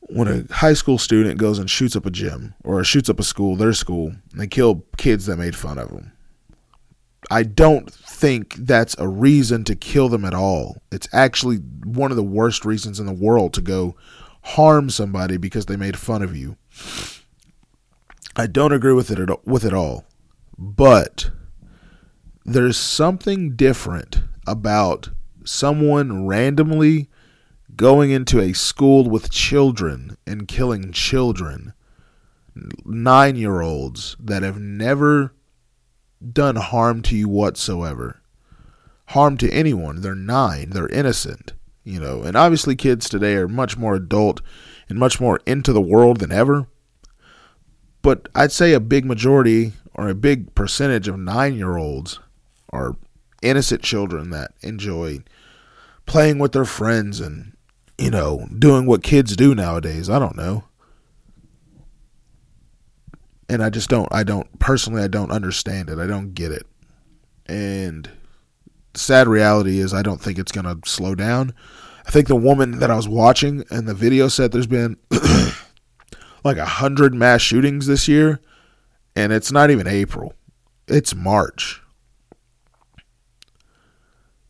When 0.00 0.26
a 0.26 0.52
high 0.52 0.74
school 0.74 0.98
student 0.98 1.38
goes 1.38 1.60
and 1.60 1.70
shoots 1.70 1.94
up 1.94 2.04
a 2.04 2.10
gym 2.10 2.54
or 2.64 2.82
shoots 2.82 3.08
up 3.08 3.20
a 3.20 3.22
school, 3.22 3.54
their 3.54 3.72
school, 3.72 4.08
and 4.32 4.40
they 4.40 4.48
kill 4.48 4.84
kids 4.96 5.26
that 5.26 5.36
made 5.36 5.54
fun 5.54 5.78
of 5.78 5.90
them. 5.90 6.13
I 7.30 7.42
don't 7.42 7.90
think 7.90 8.54
that's 8.54 8.96
a 8.98 9.08
reason 9.08 9.64
to 9.64 9.74
kill 9.74 10.08
them 10.08 10.24
at 10.24 10.34
all. 10.34 10.82
It's 10.92 11.08
actually 11.12 11.56
one 11.56 12.10
of 12.10 12.16
the 12.16 12.22
worst 12.22 12.64
reasons 12.64 13.00
in 13.00 13.06
the 13.06 13.12
world 13.12 13.52
to 13.54 13.60
go 13.60 13.96
harm 14.42 14.90
somebody 14.90 15.36
because 15.36 15.66
they 15.66 15.76
made 15.76 15.98
fun 15.98 16.22
of 16.22 16.36
you. 16.36 16.56
I 18.36 18.46
don't 18.46 18.72
agree 18.72 18.92
with 18.92 19.10
it 19.10 19.18
at, 19.18 19.46
with 19.46 19.64
it 19.64 19.72
all. 19.72 20.04
But 20.58 21.30
there's 22.44 22.76
something 22.76 23.56
different 23.56 24.20
about 24.46 25.10
someone 25.44 26.26
randomly 26.26 27.08
going 27.76 28.10
into 28.10 28.40
a 28.40 28.52
school 28.52 29.08
with 29.08 29.30
children 29.30 30.16
and 30.26 30.46
killing 30.46 30.92
children, 30.92 31.72
nine 32.84 33.36
year 33.36 33.60
olds 33.60 34.16
that 34.20 34.42
have 34.42 34.60
never 34.60 35.32
done 36.32 36.56
harm 36.56 37.02
to 37.02 37.16
you 37.16 37.28
whatsoever. 37.28 38.20
Harm 39.08 39.36
to 39.38 39.50
anyone. 39.50 40.00
They're 40.00 40.14
nine, 40.14 40.70
they're 40.70 40.88
innocent, 40.88 41.52
you 41.82 42.00
know. 42.00 42.22
And 42.22 42.36
obviously, 42.36 42.74
kids 42.76 43.08
today 43.08 43.34
are 43.34 43.48
much 43.48 43.76
more 43.76 43.94
adult 43.94 44.40
and 44.88 44.98
much 44.98 45.20
more 45.20 45.40
into 45.46 45.72
the 45.72 45.80
world 45.80 46.20
than 46.20 46.32
ever. 46.32 46.66
But 48.02 48.28
I'd 48.34 48.52
say 48.52 48.72
a 48.72 48.80
big 48.80 49.04
majority 49.04 49.72
or 49.94 50.08
a 50.08 50.14
big 50.14 50.54
percentage 50.54 51.08
of 51.08 51.18
nine 51.18 51.54
year 51.56 51.76
olds 51.76 52.20
are 52.70 52.96
innocent 53.42 53.82
children 53.82 54.30
that 54.30 54.52
enjoy 54.62 55.22
playing 56.06 56.38
with 56.38 56.52
their 56.52 56.64
friends 56.64 57.20
and, 57.20 57.56
you 57.96 58.10
know, 58.10 58.46
doing 58.58 58.86
what 58.86 59.02
kids 59.02 59.36
do 59.36 59.54
nowadays. 59.54 60.10
I 60.10 60.18
don't 60.18 60.36
know. 60.36 60.64
And 63.48 63.62
I 63.62 63.70
just 63.70 63.90
don't, 63.90 64.08
I 64.12 64.22
don't, 64.24 64.58
personally, 64.58 65.02
I 65.02 65.08
don't 65.08 65.30
understand 65.30 65.90
it. 65.90 65.98
I 65.98 66.06
don't 66.06 66.34
get 66.34 66.50
it. 66.50 66.66
And 67.46 68.08
sad 68.94 69.28
reality 69.28 69.78
is, 69.78 69.92
I 69.92 70.02
don't 70.02 70.20
think 70.20 70.38
it's 70.38 70.52
going 70.52 70.64
to 70.64 70.88
slow 70.88 71.14
down. 71.14 71.52
I 72.06 72.10
think 72.10 72.28
the 72.28 72.36
woman 72.36 72.78
that 72.80 72.90
I 72.90 72.96
was 72.96 73.08
watching 73.08 73.64
and 73.70 73.88
the 73.88 73.94
video 73.94 74.28
said 74.28 74.52
there's 74.52 74.66
been 74.66 74.96
like 76.44 76.58
a 76.58 76.66
hundred 76.66 77.14
mass 77.14 77.40
shootings 77.40 77.86
this 77.86 78.08
year, 78.08 78.40
and 79.16 79.32
it's 79.32 79.50
not 79.50 79.70
even 79.70 79.86
April. 79.86 80.34
It's 80.86 81.14
March. 81.14 81.82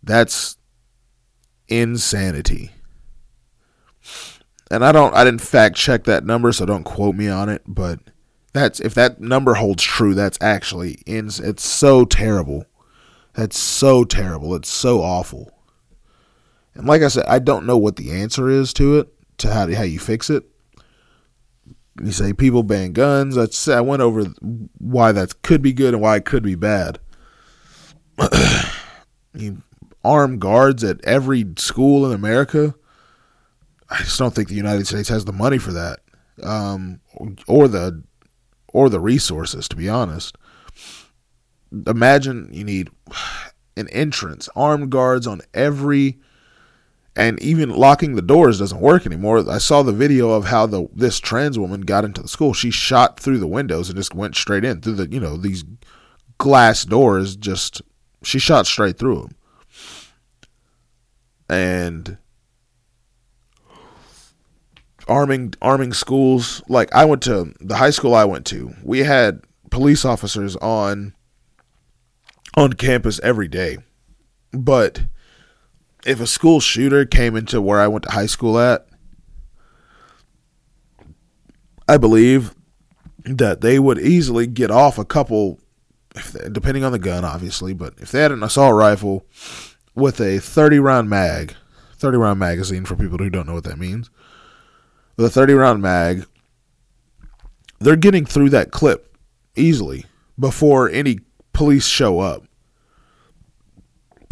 That's 0.03 0.57
insanity. 1.69 2.73
And 4.71 4.85
I 4.85 4.93
don't 4.93 5.15
I 5.15 5.25
didn't 5.25 5.41
fact 5.41 5.77
check 5.77 6.05
that 6.05 6.25
number, 6.25 6.53
so 6.53 6.67
don't 6.67 6.85
quote 6.85 7.15
me 7.15 7.29
on 7.29 7.49
it, 7.49 7.63
but 7.67 8.01
that's 8.55 8.79
if 8.79 8.95
that 8.95 9.21
number 9.21 9.55
holds 9.55 9.83
true, 9.83 10.15
that's 10.15 10.39
actually 10.41 10.99
it's 11.07 11.67
so 11.67 12.05
terrible. 12.05 12.65
That's 13.35 13.59
so 13.59 14.05
terrible. 14.05 14.55
It's 14.55 14.71
so 14.71 15.03
awful. 15.03 15.53
And 16.75 16.87
like 16.87 17.03
I 17.03 17.09
said, 17.09 17.25
I 17.27 17.41
don't 17.41 17.67
know 17.67 17.77
what 17.77 17.97
the 17.97 18.13
answer 18.13 18.49
is 18.49 18.73
to 18.75 18.99
it, 19.01 19.09
to 19.39 19.53
how 19.53 19.71
how 19.75 19.83
you 19.83 19.99
fix 19.99 20.31
it. 20.31 20.45
You 22.01 22.13
say 22.13 22.33
people 22.33 22.63
ban 22.63 22.93
guns. 22.93 23.35
That's 23.35 23.67
I 23.67 23.81
went 23.81 24.03
over 24.03 24.25
why 24.79 25.11
that 25.11 25.43
could 25.43 25.61
be 25.61 25.73
good 25.73 25.93
and 25.93 26.03
why 26.03 26.17
it 26.17 26.25
could 26.25 26.45
be 26.45 26.55
bad. 26.55 27.01
you 29.35 29.63
armed 30.05 30.41
guards 30.41 30.85
at 30.85 31.05
every 31.05 31.45
school 31.57 32.07
in 32.07 32.13
America. 32.13 32.77
I 33.91 33.99
just 33.99 34.19
don't 34.19 34.33
think 34.33 34.49
the 34.49 34.55
United 34.55 34.87
States 34.87 35.09
has 35.09 35.25
the 35.25 35.33
money 35.33 35.59
for 35.59 35.73
that, 35.73 36.01
um, 36.43 37.01
or 37.49 37.67
the 37.67 38.03
or 38.75 38.91
the 38.91 39.01
resources. 39.01 39.67
To 39.69 39.77
be 39.77 39.89
honest, 39.89 40.37
imagine 41.87 42.51
you 42.53 42.65
need 42.65 42.91
an 43.79 43.89
entrance, 43.89 44.51
armed 44.55 44.91
guards 44.91 45.27
on 45.27 45.41
every, 45.55 46.19
and 47.17 47.41
even 47.43 47.71
locking 47.71 48.17
the 48.17 48.23
doors 48.23 48.59
doesn't 48.59 48.81
work 48.81 49.07
anymore. 49.07 49.49
I 49.51 49.59
saw 49.59 49.83
the 49.83 49.93
video 49.93 50.33
of 50.33 50.45
how 50.45 50.67
the 50.67 50.89
this 50.95 51.19
trans 51.19 51.59
woman 51.59 51.81
got 51.83 52.05
into 52.05 52.21
the 52.21 52.29
school. 52.29 52.53
She 52.53 52.71
shot 52.71 53.19
through 53.19 53.39
the 53.39 53.47
windows 53.47 53.89
and 53.89 53.97
just 53.97 54.15
went 54.15 54.37
straight 54.37 54.65
in 54.65 54.83
through 54.83 54.97
the 54.97 55.09
you 55.09 55.21
know 55.21 55.39
these 55.39 55.65
glass 56.37 56.85
doors. 56.85 57.37
Just 57.37 57.81
she 58.23 58.39
shot 58.39 58.67
straight 58.67 58.99
through 58.99 59.23
them 59.23 59.37
and 61.49 62.19
arming 65.09 65.55
arming 65.61 65.93
schools 65.93 66.63
like 66.69 66.93
I 66.95 67.05
went 67.05 67.23
to 67.25 67.53
the 67.61 67.77
high 67.77 67.91
school 67.91 68.15
I 68.15 68.25
went 68.25 68.47
to 68.47 68.75
we 68.83 69.01
had 69.01 69.41
police 69.71 70.05
officers 70.05 70.57
on 70.57 71.15
on 72.57 72.73
campus 72.73 73.21
every 73.23 73.49
day 73.49 73.79
but 74.53 75.05
if 76.07 76.21
a 76.21 76.27
school 76.27 76.61
shooter 76.61 77.05
came 77.05 77.37
into 77.37 77.61
where 77.61 77.81
I 77.81 77.89
went 77.89 78.05
to 78.05 78.13
high 78.13 78.27
school 78.27 78.59
at 78.59 78.87
I 81.87 81.99
believe 81.99 82.55
that 83.25 83.61
they 83.61 83.79
would 83.79 83.99
easily 83.99 84.47
get 84.47 84.71
off 84.71 84.99
a 84.99 85.05
couple 85.05 85.59
they, 86.33 86.49
depending 86.49 86.85
on 86.85 86.93
the 86.93 86.99
gun 86.99 87.25
obviously 87.25 87.75
but 87.75 87.95
if 87.99 88.11
they 88.11 88.21
had 88.21 88.33
an 88.33 88.43
assault 88.43 88.75
rifle 88.75 89.27
with 89.95 90.21
a 90.21 90.39
30 90.39 90.79
round 90.79 91.09
mag, 91.09 91.55
30 91.97 92.19
round 92.19 92.39
magazine 92.39 92.85
for 92.85 92.97
people 92.97 93.19
who 93.19 93.31
don't 93.31 93.47
know 93.47 93.55
what 93.55 93.65
that 93.65 93.79
means. 93.79 94.11
With 95.17 95.27
a 95.27 95.31
30 95.31 95.55
round 95.55 95.83
mag, 95.83 96.27
they're 97.79 97.97
getting 97.97 98.25
through 98.25 98.51
that 98.51 98.71
clip 98.71 99.17
easily 99.57 100.07
before 100.39 100.89
any 100.89 101.21
police 101.53 101.87
show 101.87 102.21
up. 102.21 102.45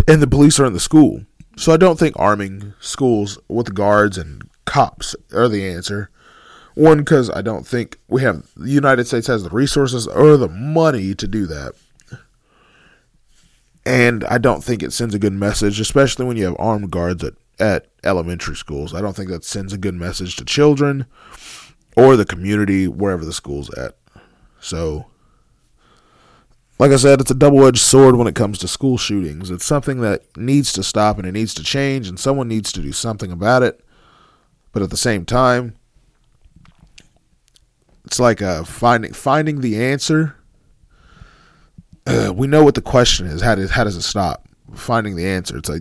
And 0.08 0.20
the 0.20 0.26
police 0.26 0.58
are 0.58 0.66
in 0.66 0.72
the 0.72 0.80
school. 0.80 1.24
So 1.56 1.72
I 1.72 1.76
don't 1.76 1.98
think 1.98 2.18
arming 2.18 2.74
schools 2.80 3.38
with 3.48 3.74
guards 3.74 4.18
and 4.18 4.42
cops 4.64 5.14
are 5.32 5.48
the 5.48 5.68
answer. 5.68 6.10
One, 6.74 6.98
because 6.98 7.30
I 7.30 7.42
don't 7.42 7.66
think 7.66 7.98
we 8.08 8.22
have, 8.22 8.48
the 8.56 8.70
United 8.70 9.06
States 9.06 9.26
has 9.26 9.42
the 9.42 9.50
resources 9.50 10.06
or 10.06 10.36
the 10.36 10.48
money 10.48 11.14
to 11.14 11.28
do 11.28 11.46
that. 11.46 11.74
And 13.84 14.24
I 14.24 14.38
don't 14.38 14.64
think 14.64 14.82
it 14.82 14.92
sends 14.92 15.14
a 15.14 15.18
good 15.18 15.32
message, 15.32 15.80
especially 15.80 16.24
when 16.24 16.36
you 16.36 16.44
have 16.44 16.56
armed 16.58 16.90
guards 16.90 17.22
at, 17.24 17.34
at 17.58 17.86
elementary 18.04 18.56
schools. 18.56 18.94
I 18.94 19.00
don't 19.00 19.14
think 19.14 19.30
that 19.30 19.44
sends 19.44 19.72
a 19.72 19.78
good 19.78 19.94
message 19.94 20.36
to 20.36 20.44
children 20.44 21.06
or 21.96 22.16
the 22.16 22.24
community, 22.24 22.88
wherever 22.88 23.24
the 23.24 23.32
school's 23.32 23.70
at. 23.74 23.96
So, 24.60 25.06
like 26.78 26.90
I 26.90 26.96
said, 26.96 27.20
it's 27.20 27.30
a 27.30 27.34
double 27.34 27.66
edged 27.66 27.80
sword 27.80 28.16
when 28.16 28.26
it 28.26 28.34
comes 28.34 28.58
to 28.58 28.68
school 28.68 28.96
shootings. 28.96 29.50
It's 29.50 29.66
something 29.66 30.00
that 30.00 30.36
needs 30.36 30.72
to 30.74 30.82
stop 30.82 31.18
and 31.18 31.26
it 31.26 31.32
needs 31.32 31.52
to 31.54 31.62
change, 31.62 32.08
and 32.08 32.18
someone 32.18 32.48
needs 32.48 32.72
to 32.72 32.80
do 32.80 32.92
something 32.92 33.30
about 33.30 33.62
it. 33.62 33.84
But 34.72 34.82
at 34.82 34.90
the 34.90 34.96
same 34.96 35.26
time, 35.26 35.76
it's 38.04 38.18
like 38.18 38.40
uh, 38.40 38.64
finding 38.64 39.12
finding 39.12 39.60
the 39.60 39.82
answer 39.84 40.36
uh, 42.06 42.32
we 42.34 42.46
know 42.46 42.64
what 42.64 42.74
the 42.74 42.82
question 42.82 43.26
is. 43.26 43.42
How 43.42 43.54
does 43.54 43.70
how 43.70 43.84
does 43.84 43.96
it 43.96 44.02
stop? 44.02 44.48
Finding 44.74 45.16
the 45.16 45.26
answer. 45.26 45.58
It's 45.58 45.68
a 45.68 45.80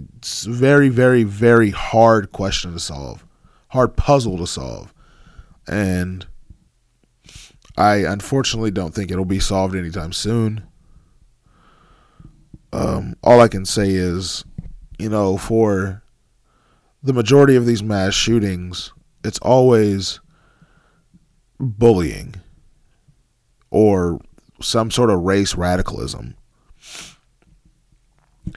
very 0.49 0.89
very 0.89 1.23
very 1.23 1.69
hard 1.69 2.31
question 2.31 2.73
to 2.73 2.79
solve, 2.79 3.25
hard 3.69 3.95
puzzle 3.95 4.37
to 4.37 4.47
solve, 4.47 4.93
and 5.67 6.25
I 7.77 7.97
unfortunately 7.97 8.71
don't 8.71 8.93
think 8.93 9.11
it'll 9.11 9.25
be 9.25 9.39
solved 9.39 9.75
anytime 9.75 10.11
soon. 10.13 10.63
Um, 12.73 13.15
all 13.23 13.41
I 13.41 13.47
can 13.47 13.65
say 13.65 13.91
is, 13.91 14.45
you 14.97 15.09
know, 15.09 15.37
for 15.37 16.03
the 17.03 17.13
majority 17.13 17.55
of 17.55 17.65
these 17.65 17.81
mass 17.81 18.13
shootings, 18.13 18.93
it's 19.23 19.39
always 19.39 20.19
bullying 21.59 22.35
or 23.69 24.19
some 24.61 24.91
sort 24.91 25.09
of 25.09 25.21
race 25.21 25.55
radicalism. 25.55 26.35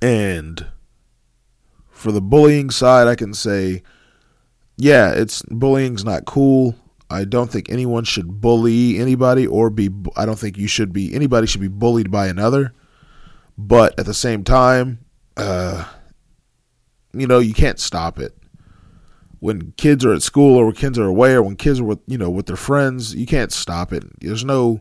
And 0.01 0.67
for 1.91 2.13
the 2.13 2.21
bullying 2.21 2.71
side, 2.71 3.07
I 3.07 3.15
can 3.15 3.35
say, 3.35 3.83
yeah, 4.77 5.13
it's 5.13 5.43
bullying's 5.43 6.05
not 6.05 6.25
cool. 6.25 6.75
I 7.11 7.25
don't 7.25 7.51
think 7.51 7.71
anyone 7.71 8.05
should 8.05 8.41
bully 8.41 8.99
anybody 8.99 9.47
or 9.47 9.71
be 9.71 9.91
I 10.17 10.27
don't 10.27 10.39
think 10.39 10.57
you 10.57 10.67
should 10.67 10.93
be 10.93 11.15
anybody 11.15 11.47
should 11.47 11.61
be 11.61 11.69
bullied 11.69 12.11
by 12.11 12.27
another. 12.27 12.75
But 13.57 13.99
at 13.99 14.07
the 14.07 14.15
same 14.15 14.43
time, 14.43 15.05
uh 15.37 15.89
you 17.13 17.27
know, 17.27 17.39
you 17.39 17.55
can't 17.55 17.79
stop 17.79 18.19
it. 18.19 18.37
When 19.39 19.73
kids 19.73 20.05
are 20.05 20.13
at 20.13 20.23
school 20.23 20.57
or 20.57 20.67
when 20.67 20.75
kids 20.75 20.99
are 20.99 21.07
away 21.07 21.35
or 21.35 21.43
when 21.43 21.55
kids 21.55 21.79
are 21.79 21.85
with, 21.85 22.01
you 22.07 22.19
know, 22.19 22.31
with 22.31 22.47
their 22.47 22.57
friends, 22.57 23.15
you 23.15 23.27
can't 23.27 23.53
stop 23.53 23.93
it. 23.93 24.03
There's 24.21 24.45
no 24.45 24.81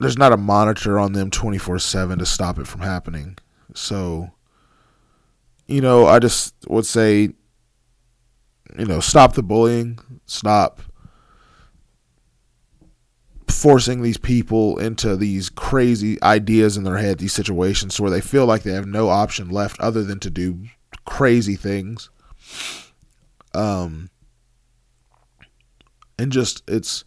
there's 0.00 0.16
not 0.16 0.32
a 0.32 0.36
monitor 0.36 0.98
on 0.98 1.12
them 1.12 1.30
24/7 1.30 2.18
to 2.18 2.26
stop 2.26 2.58
it 2.58 2.66
from 2.66 2.80
happening. 2.80 3.36
So 3.78 4.30
you 5.66 5.80
know, 5.80 6.06
I 6.06 6.18
just 6.18 6.54
would 6.68 6.86
say 6.86 7.30
you 8.78 8.84
know, 8.84 9.00
stop 9.00 9.34
the 9.34 9.42
bullying, 9.42 9.98
stop 10.26 10.80
forcing 13.48 14.02
these 14.02 14.18
people 14.18 14.78
into 14.78 15.16
these 15.16 15.48
crazy 15.48 16.22
ideas 16.22 16.76
in 16.76 16.84
their 16.84 16.98
head, 16.98 17.18
these 17.18 17.32
situations 17.32 17.98
where 17.98 18.10
they 18.10 18.20
feel 18.20 18.46
like 18.46 18.62
they 18.62 18.72
have 18.72 18.86
no 18.86 19.08
option 19.08 19.48
left 19.48 19.80
other 19.80 20.04
than 20.04 20.20
to 20.20 20.30
do 20.30 20.64
crazy 21.06 21.56
things. 21.56 22.10
Um, 23.54 24.10
and 26.18 26.30
just 26.30 26.62
it's 26.68 27.04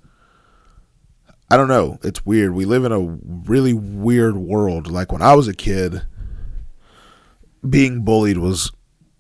I 1.50 1.58
don't 1.58 1.68
know, 1.68 2.00
it's 2.02 2.26
weird. 2.26 2.54
We 2.54 2.66
live 2.66 2.86
in 2.86 2.92
a 2.92 3.00
really 3.00 3.74
weird 3.74 4.38
world. 4.38 4.90
Like 4.90 5.12
when 5.12 5.22
I 5.22 5.36
was 5.36 5.48
a 5.48 5.54
kid, 5.54 6.02
being 7.68 8.04
bullied 8.04 8.38
was 8.38 8.72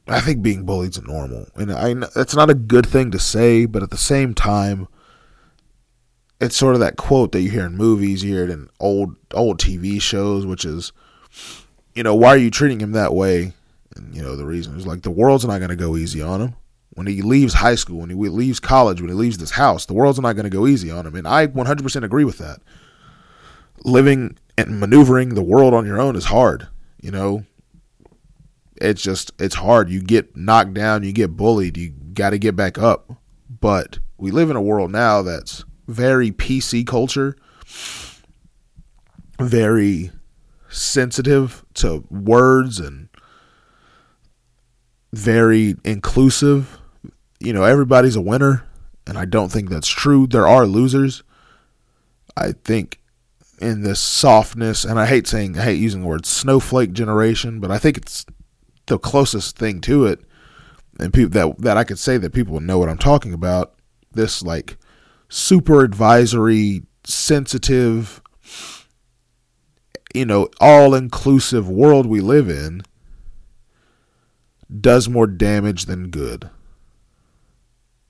I 0.07 0.19
think 0.19 0.41
being 0.41 0.65
bullied's 0.65 1.01
normal, 1.01 1.47
and 1.55 1.71
I 1.71 1.93
that's 1.93 2.35
not 2.35 2.49
a 2.49 2.55
good 2.55 2.85
thing 2.85 3.11
to 3.11 3.19
say, 3.19 3.65
but 3.65 3.83
at 3.83 3.91
the 3.91 3.97
same 3.97 4.33
time, 4.33 4.87
it's 6.39 6.57
sort 6.57 6.73
of 6.73 6.81
that 6.81 6.97
quote 6.97 7.31
that 7.31 7.41
you 7.41 7.51
hear 7.51 7.65
in 7.65 7.77
movies, 7.77 8.23
you 8.23 8.33
hear 8.33 8.43
it 8.43 8.49
in 8.49 8.69
old 8.79 9.15
old 9.33 9.59
TV 9.59 10.01
shows, 10.01 10.45
which 10.45 10.65
is, 10.65 10.91
you 11.93 12.03
know, 12.03 12.15
why 12.15 12.29
are 12.29 12.37
you 12.37 12.51
treating 12.51 12.79
him 12.79 12.91
that 12.93 13.13
way? 13.13 13.53
And 13.95 14.15
you 14.15 14.21
know 14.21 14.35
the 14.35 14.45
reason 14.45 14.75
is 14.77 14.87
like 14.87 15.03
the 15.03 15.11
world's 15.11 15.45
not 15.45 15.59
going 15.59 15.69
to 15.69 15.75
go 15.75 15.95
easy 15.95 16.21
on 16.21 16.41
him 16.41 16.55
when 16.93 17.07
he 17.07 17.21
leaves 17.21 17.53
high 17.53 17.75
school, 17.75 17.99
when 17.99 18.09
he 18.09 18.15
leaves 18.15 18.59
college, 18.59 19.01
when 19.01 19.09
he 19.09 19.15
leaves 19.15 19.37
this 19.37 19.51
house. 19.51 19.85
The 19.85 19.93
world's 19.93 20.19
not 20.19 20.33
going 20.33 20.43
to 20.43 20.49
go 20.49 20.67
easy 20.67 20.91
on 20.91 21.05
him, 21.05 21.15
and 21.15 21.27
I 21.27 21.47
100% 21.47 22.03
agree 22.03 22.25
with 22.25 22.37
that. 22.39 22.59
Living 23.83 24.37
and 24.57 24.79
maneuvering 24.79 25.35
the 25.35 25.43
world 25.43 25.73
on 25.73 25.85
your 25.85 25.99
own 26.01 26.15
is 26.15 26.25
hard. 26.25 26.67
You 27.01 27.11
know, 27.11 27.45
it's 28.81 29.01
just 29.01 29.31
it's 29.39 29.55
hard. 29.55 29.89
You 29.89 30.01
get 30.01 30.35
knocked 30.35 30.73
down, 30.73 31.03
you 31.03 31.13
get 31.13 31.37
bullied, 31.37 31.77
you 31.77 31.89
got 31.89 32.31
to 32.31 32.39
get 32.39 32.55
back 32.55 32.77
up. 32.77 33.11
But 33.49 33.99
we 34.17 34.31
live 34.31 34.49
in 34.49 34.55
a 34.55 34.61
world 34.61 34.91
now 34.91 35.21
that's 35.21 35.63
very 35.87 36.31
PC 36.31 36.85
culture, 36.85 37.35
very 39.39 40.11
sensitive 40.69 41.65
to 41.75 42.05
words 42.09 42.79
and 42.79 43.09
very 45.13 45.75
inclusive. 45.83 46.79
You 47.39 47.53
know, 47.53 47.63
everybody's 47.63 48.15
a 48.15 48.21
winner, 48.21 48.65
and 49.05 49.17
I 49.17 49.25
don't 49.25 49.51
think 49.51 49.69
that's 49.69 49.87
true. 49.87 50.27
There 50.27 50.47
are 50.47 50.65
losers. 50.65 51.23
I 52.37 52.53
think 52.53 52.99
in 53.59 53.81
this 53.81 53.99
softness, 53.99 54.85
and 54.85 54.99
I 54.99 55.05
hate 55.05 55.27
saying, 55.27 55.57
I 55.57 55.63
hate 55.63 55.79
using 55.79 56.01
the 56.01 56.07
word 56.07 56.25
snowflake 56.25 56.93
generation, 56.93 57.59
but 57.59 57.69
I 57.69 57.77
think 57.77 57.97
it's 57.97 58.25
the 58.87 58.97
closest 58.97 59.57
thing 59.57 59.81
to 59.81 60.05
it, 60.05 60.19
and 60.99 61.13
people 61.13 61.31
that 61.31 61.57
that 61.59 61.77
I 61.77 61.83
could 61.83 61.99
say 61.99 62.17
that 62.17 62.33
people 62.33 62.59
know 62.59 62.77
what 62.77 62.89
I'm 62.89 62.97
talking 62.97 63.33
about. 63.33 63.73
This 64.13 64.43
like 64.43 64.77
super 65.29 65.83
advisory, 65.83 66.83
sensitive, 67.03 68.21
you 70.13 70.25
know, 70.25 70.49
all 70.59 70.93
inclusive 70.93 71.69
world 71.69 72.05
we 72.05 72.19
live 72.19 72.49
in 72.49 72.81
does 74.79 75.09
more 75.09 75.27
damage 75.27 75.85
than 75.85 76.09
good. 76.09 76.49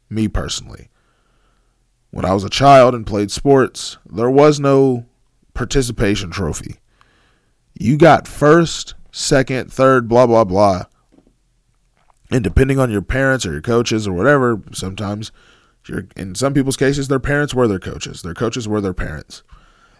Me 0.09 0.27
personally. 0.27 0.89
When 2.11 2.25
I 2.25 2.33
was 2.33 2.43
a 2.43 2.49
child 2.49 2.93
and 2.93 3.07
played 3.07 3.31
sports, 3.31 3.97
there 4.05 4.29
was 4.29 4.59
no 4.59 5.05
participation 5.53 6.29
trophy. 6.29 6.77
You 7.73 7.97
got 7.97 8.27
first 8.27 8.95
second, 9.11 9.71
third, 9.71 10.07
blah, 10.07 10.25
blah, 10.25 10.43
blah. 10.43 10.85
And 12.31 12.43
depending 12.43 12.79
on 12.79 12.89
your 12.89 13.01
parents 13.01 13.45
or 13.45 13.51
your 13.51 13.61
coaches 13.61 14.07
or 14.07 14.13
whatever, 14.13 14.61
sometimes 14.71 15.31
in 16.15 16.35
some 16.35 16.53
people's 16.53 16.77
cases, 16.77 17.07
their 17.07 17.19
parents 17.19 17.53
were 17.53 17.67
their 17.67 17.79
coaches. 17.79 18.21
Their 18.21 18.33
coaches 18.33 18.67
were 18.67 18.81
their 18.81 18.93
parents. 18.93 19.43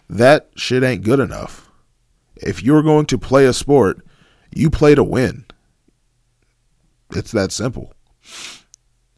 That 0.08 0.50
shit 0.56 0.82
ain't 0.82 1.04
good 1.04 1.20
enough. 1.20 1.70
If 2.36 2.62
you're 2.62 2.82
going 2.82 3.06
to 3.06 3.18
play 3.18 3.44
a 3.44 3.52
sport, 3.52 4.04
you 4.54 4.70
play 4.70 4.94
to 4.94 5.04
win. 5.04 5.44
It's 7.14 7.32
that 7.32 7.52
simple. 7.52 7.92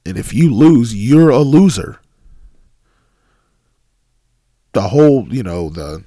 And 0.05 0.19
if 0.19 0.35
you 0.35 0.53
lose, 0.53 0.95
you're 0.95 1.31
a 1.31 1.39
loser. 1.39 2.01
The 4.73 4.83
whole, 4.83 5.33
you 5.33 5.43
know, 5.43 5.69
the 5.69 6.05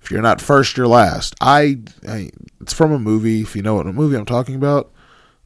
if 0.00 0.10
you're 0.10 0.22
not 0.22 0.40
first, 0.40 0.76
you're 0.76 0.86
last. 0.86 1.34
I, 1.40 1.78
I, 2.06 2.30
it's 2.64 2.72
from 2.72 2.92
a 2.92 2.98
movie. 2.98 3.42
If 3.42 3.54
you 3.54 3.60
know 3.60 3.74
what 3.74 3.86
a 3.86 3.92
movie 3.92 4.16
I'm 4.16 4.24
talking 4.24 4.54
about, 4.54 4.90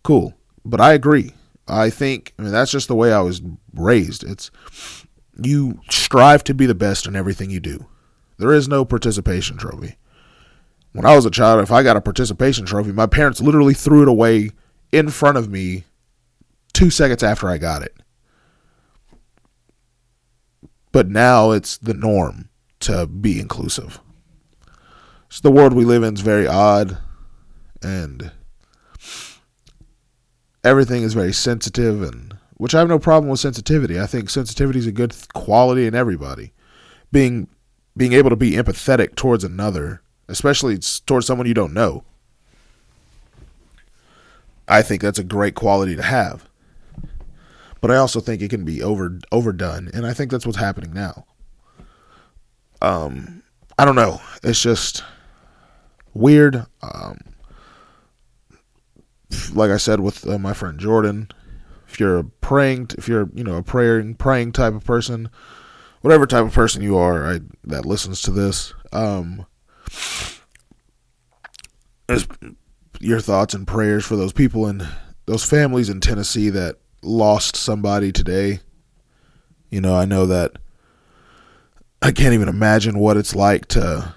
cool. 0.05 0.35
But 0.65 0.81
I 0.81 0.93
agree. 0.93 1.33
I 1.67 1.91
think 1.91 2.33
I 2.39 2.43
mean 2.43 2.53
that's 2.53 2.71
just 2.71 2.87
the 2.87 2.95
way 2.95 3.13
I 3.13 3.21
was 3.21 3.43
raised. 3.75 4.23
It's 4.23 4.53
you 5.43 5.81
strive 5.91 6.45
to 6.45 6.55
be 6.55 6.65
the 6.65 6.77
best 6.77 7.09
in 7.09 7.17
everything 7.17 7.51
you 7.51 7.59
do. 7.59 7.87
There 8.39 8.53
is 8.53 8.69
no 8.69 8.85
participation 8.85 9.57
trophy. 9.57 9.97
When 10.93 11.05
I 11.05 11.17
was 11.17 11.27
a 11.27 11.31
child, 11.31 11.61
if 11.61 11.73
I 11.73 11.83
got 11.83 11.97
a 11.97 12.01
participation 12.01 12.65
trophy, 12.65 12.93
my 12.93 13.07
parents 13.07 13.41
literally 13.41 13.75
threw 13.75 14.03
it 14.03 14.09
away 14.09 14.51
in 14.93 15.11
front 15.11 15.39
of 15.39 15.51
me 15.51 15.85
2 16.75 16.89
seconds 16.89 17.25
after 17.25 17.49
I 17.49 17.59
got 17.59 17.83
it. 17.83 17.97
But 20.93 21.09
now 21.09 21.51
it's 21.51 21.79
the 21.79 21.95
norm 21.95 22.49
to 22.81 23.09
be 23.09 23.41
inclusive. 23.41 24.01
So 25.29 25.41
the 25.43 25.51
world 25.51 25.73
we 25.73 25.85
live 25.85 26.05
in 26.05 26.15
is 26.15 26.21
very 26.21 26.47
odd 26.47 26.97
and 27.83 28.33
everything 30.65 31.03
is 31.03 31.15
very 31.15 31.33
sensitive 31.33 32.03
and 32.03 32.37
which 32.57 32.75
I 32.75 32.81
have 32.81 32.89
no 32.89 32.99
problem 32.99 33.31
with 33.31 33.41
sensitivity. 33.41 34.01
I 34.01 34.07
think 34.07 34.29
sensitivity 34.29 34.81
is 34.81 34.87
a 34.87 34.93
good 34.93 35.15
quality 35.33 35.87
in 35.87 35.95
everybody. 35.95 36.53
Being 37.13 37.49
being 37.97 38.13
able 38.13 38.31
to 38.31 38.37
be 38.37 38.53
empathetic 38.53 39.15
towards 39.15 39.45
another, 39.45 40.03
especially 40.29 40.79
towards 41.07 41.27
someone 41.27 41.47
you 41.47 41.55
don't 41.55 41.73
know. 41.73 42.05
I 44.67 44.83
think 44.83 45.03
that's 45.03 45.19
a 45.19 45.25
great 45.25 45.55
quality 45.55 45.97
to 45.97 46.03
have. 46.03 46.49
But 47.81 47.91
I 47.91 47.97
also 47.97 48.21
think 48.21 48.43
it 48.43 48.51
can 48.51 48.65
be 48.65 48.83
over 48.83 49.19
overdone, 49.31 49.89
and 49.95 50.05
I 50.05 50.13
think 50.13 50.31
that's 50.31 50.45
what's 50.45 50.59
happening 50.59 50.93
now. 50.93 51.25
Um 52.83 53.43
I 53.79 53.85
don't 53.85 53.95
know. 53.95 54.21
It's 54.43 54.61
just 54.61 55.05
weird. 56.13 56.67
Um, 56.83 57.19
like 59.53 59.71
I 59.71 59.77
said 59.77 60.01
with 60.01 60.27
uh, 60.27 60.39
my 60.39 60.53
friend 60.53 60.79
Jordan, 60.79 61.29
if 61.89 61.99
you're 61.99 62.19
a 62.19 62.25
praying, 62.25 62.91
if 62.99 63.09
you're 63.09 63.29
you 63.35 63.45
know 63.45 63.57
a 63.57 63.63
praying 63.63 64.15
praying 64.15 64.53
type 64.53 64.75
of 64.75 64.85
person, 64.85 65.31
whatever 66.01 66.27
type 66.27 66.45
of 66.45 66.53
person 66.53 66.83
you 66.83 66.97
are, 66.97 67.35
I, 67.35 67.41
that 67.65 67.87
listens 67.87 68.23
to 68.23 68.31
this, 68.31 68.75
um, 68.93 69.47
your 73.01 73.21
thoughts 73.21 73.55
and 73.55 73.67
prayers 73.67 74.05
for 74.05 74.17
those 74.17 74.33
people 74.33 74.67
and 74.67 74.87
those 75.27 75.45
families 75.45 75.89
in 75.89 76.01
Tennessee 76.01 76.51
that 76.51 76.77
lost 77.03 77.57
somebody 77.57 78.13
today. 78.13 78.61
You 79.71 79.81
know, 79.81 79.95
I 79.95 80.05
know 80.05 80.27
that 80.27 80.53
I 82.01 82.13
can't 82.13 82.35
even 82.35 82.49
imagine 82.49 82.99
what 82.99 83.17
it's 83.17 83.35
like 83.35 83.67
to 83.69 84.15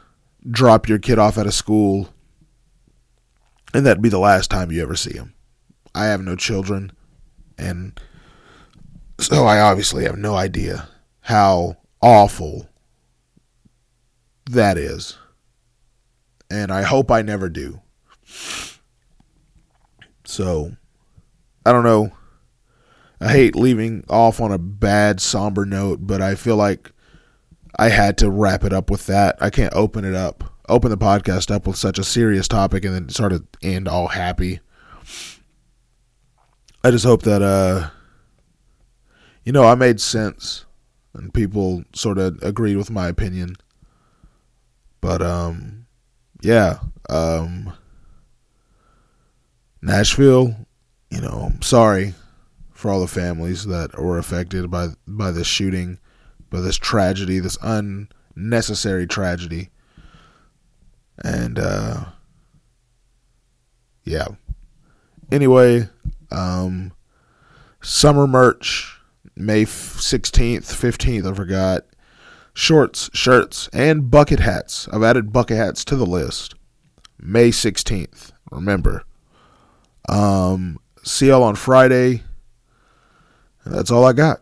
drop 0.50 0.88
your 0.88 1.00
kid 1.00 1.20
off 1.20 1.38
at 1.38 1.48
a 1.48 1.52
school 1.52 2.10
and 3.74 3.86
that'd 3.86 4.02
be 4.02 4.10
the 4.10 4.20
last 4.20 4.50
time 4.50 4.72
you 4.72 4.82
ever 4.82 4.96
see 4.96 5.14
him. 5.14 5.34
I 5.94 6.06
have 6.06 6.22
no 6.22 6.36
children 6.36 6.92
and 7.58 8.00
so 9.20 9.46
I 9.46 9.60
obviously 9.60 10.06
have 10.06 10.18
no 10.18 10.36
idea 10.36 10.90
how 11.22 11.78
awful 12.02 12.68
that 14.50 14.78
is. 14.78 15.18
And 16.50 16.72
I 16.72 16.82
hope 16.82 17.12
I 17.12 17.22
never 17.22 17.48
do. 17.48 17.82
So, 20.26 20.76
I 21.66 21.72
don't 21.72 21.84
know. 21.84 22.12
I 23.20 23.32
hate 23.32 23.56
leaving 23.56 24.04
off 24.10 24.42
on 24.42 24.52
a 24.52 24.58
bad, 24.58 25.22
somber 25.22 25.66
note, 25.66 26.00
but 26.02 26.22
I 26.22 26.36
feel 26.36 26.56
like 26.56 26.92
I 27.78 27.90
had 27.90 28.18
to 28.20 28.32
wrap 28.32 28.64
it 28.64 28.74
up 28.74 28.90
with 28.90 29.06
that. 29.06 29.38
I 29.40 29.50
can't 29.50 29.74
open 29.76 30.04
it 30.04 30.16
up, 30.16 30.51
open 30.72 30.90
the 30.90 30.98
podcast 30.98 31.54
up 31.54 31.68
with 31.68 31.76
such 31.76 32.00
a 32.00 32.04
serious 32.04 32.48
topic 32.48 32.86
and 32.86 32.96
then 32.96 33.10
sort 33.10 33.34
of 33.34 33.46
end 33.62 33.88
all 33.88 34.08
happy. 34.08 34.60
I 36.84 36.90
just 36.90 37.06
hope 37.06 37.24
that, 37.24 37.42
uh, 37.42 37.90
you 39.44 39.52
know, 39.52 39.66
I 39.66 39.76
made 39.76 40.00
sense 40.02 40.66
and 41.14 41.34
people 41.34 41.84
sort 41.94 42.18
of 42.18 42.42
agreed 42.42 42.78
with 42.78 42.90
my 42.90 43.08
opinion. 43.08 43.56
But, 45.02 45.22
um, 45.22 45.86
yeah, 46.42 46.80
um, 47.10 47.74
Nashville, 49.82 50.56
you 51.10 51.22
know, 51.22 51.50
I'm 51.52 51.62
sorry 51.62 52.14
for 52.72 52.90
all 52.90 53.02
the 53.02 53.08
families 53.08 53.66
that 53.66 54.00
were 54.00 54.18
affected 54.18 54.72
by 54.72 54.90
by 55.08 55.32
this 55.32 55.48
shooting, 55.48 56.00
by 56.50 56.62
this 56.62 56.78
tragedy, 56.78 57.40
this 57.40 57.58
unnecessary 57.62 59.08
tragedy. 59.08 59.70
And 61.24 61.60
uh 61.60 62.06
yeah. 64.04 64.28
Anyway, 65.32 65.90
um 66.32 66.94
summer 67.82 68.28
merch 68.28 69.02
May 69.36 69.66
16th, 69.66 70.66
15th, 70.66 71.32
I 71.32 71.34
forgot. 71.34 71.86
Shorts, 72.54 73.10
shirts, 73.14 73.70
and 73.72 74.12
bucket 74.12 74.40
hats. 74.40 74.88
I've 74.92 75.04
added 75.04 75.32
bucket 75.32 75.58
hats 75.58 75.86
to 75.86 75.96
the 75.96 76.06
list. 76.06 76.54
May 77.18 77.50
16th. 77.50 78.32
Remember. 78.52 79.04
Um, 80.10 80.80
y'all 81.20 81.44
on 81.44 81.56
Friday. 81.56 82.24
And 83.64 83.74
that's 83.74 83.90
all 83.92 84.06
I 84.06 84.14
got. 84.14 84.41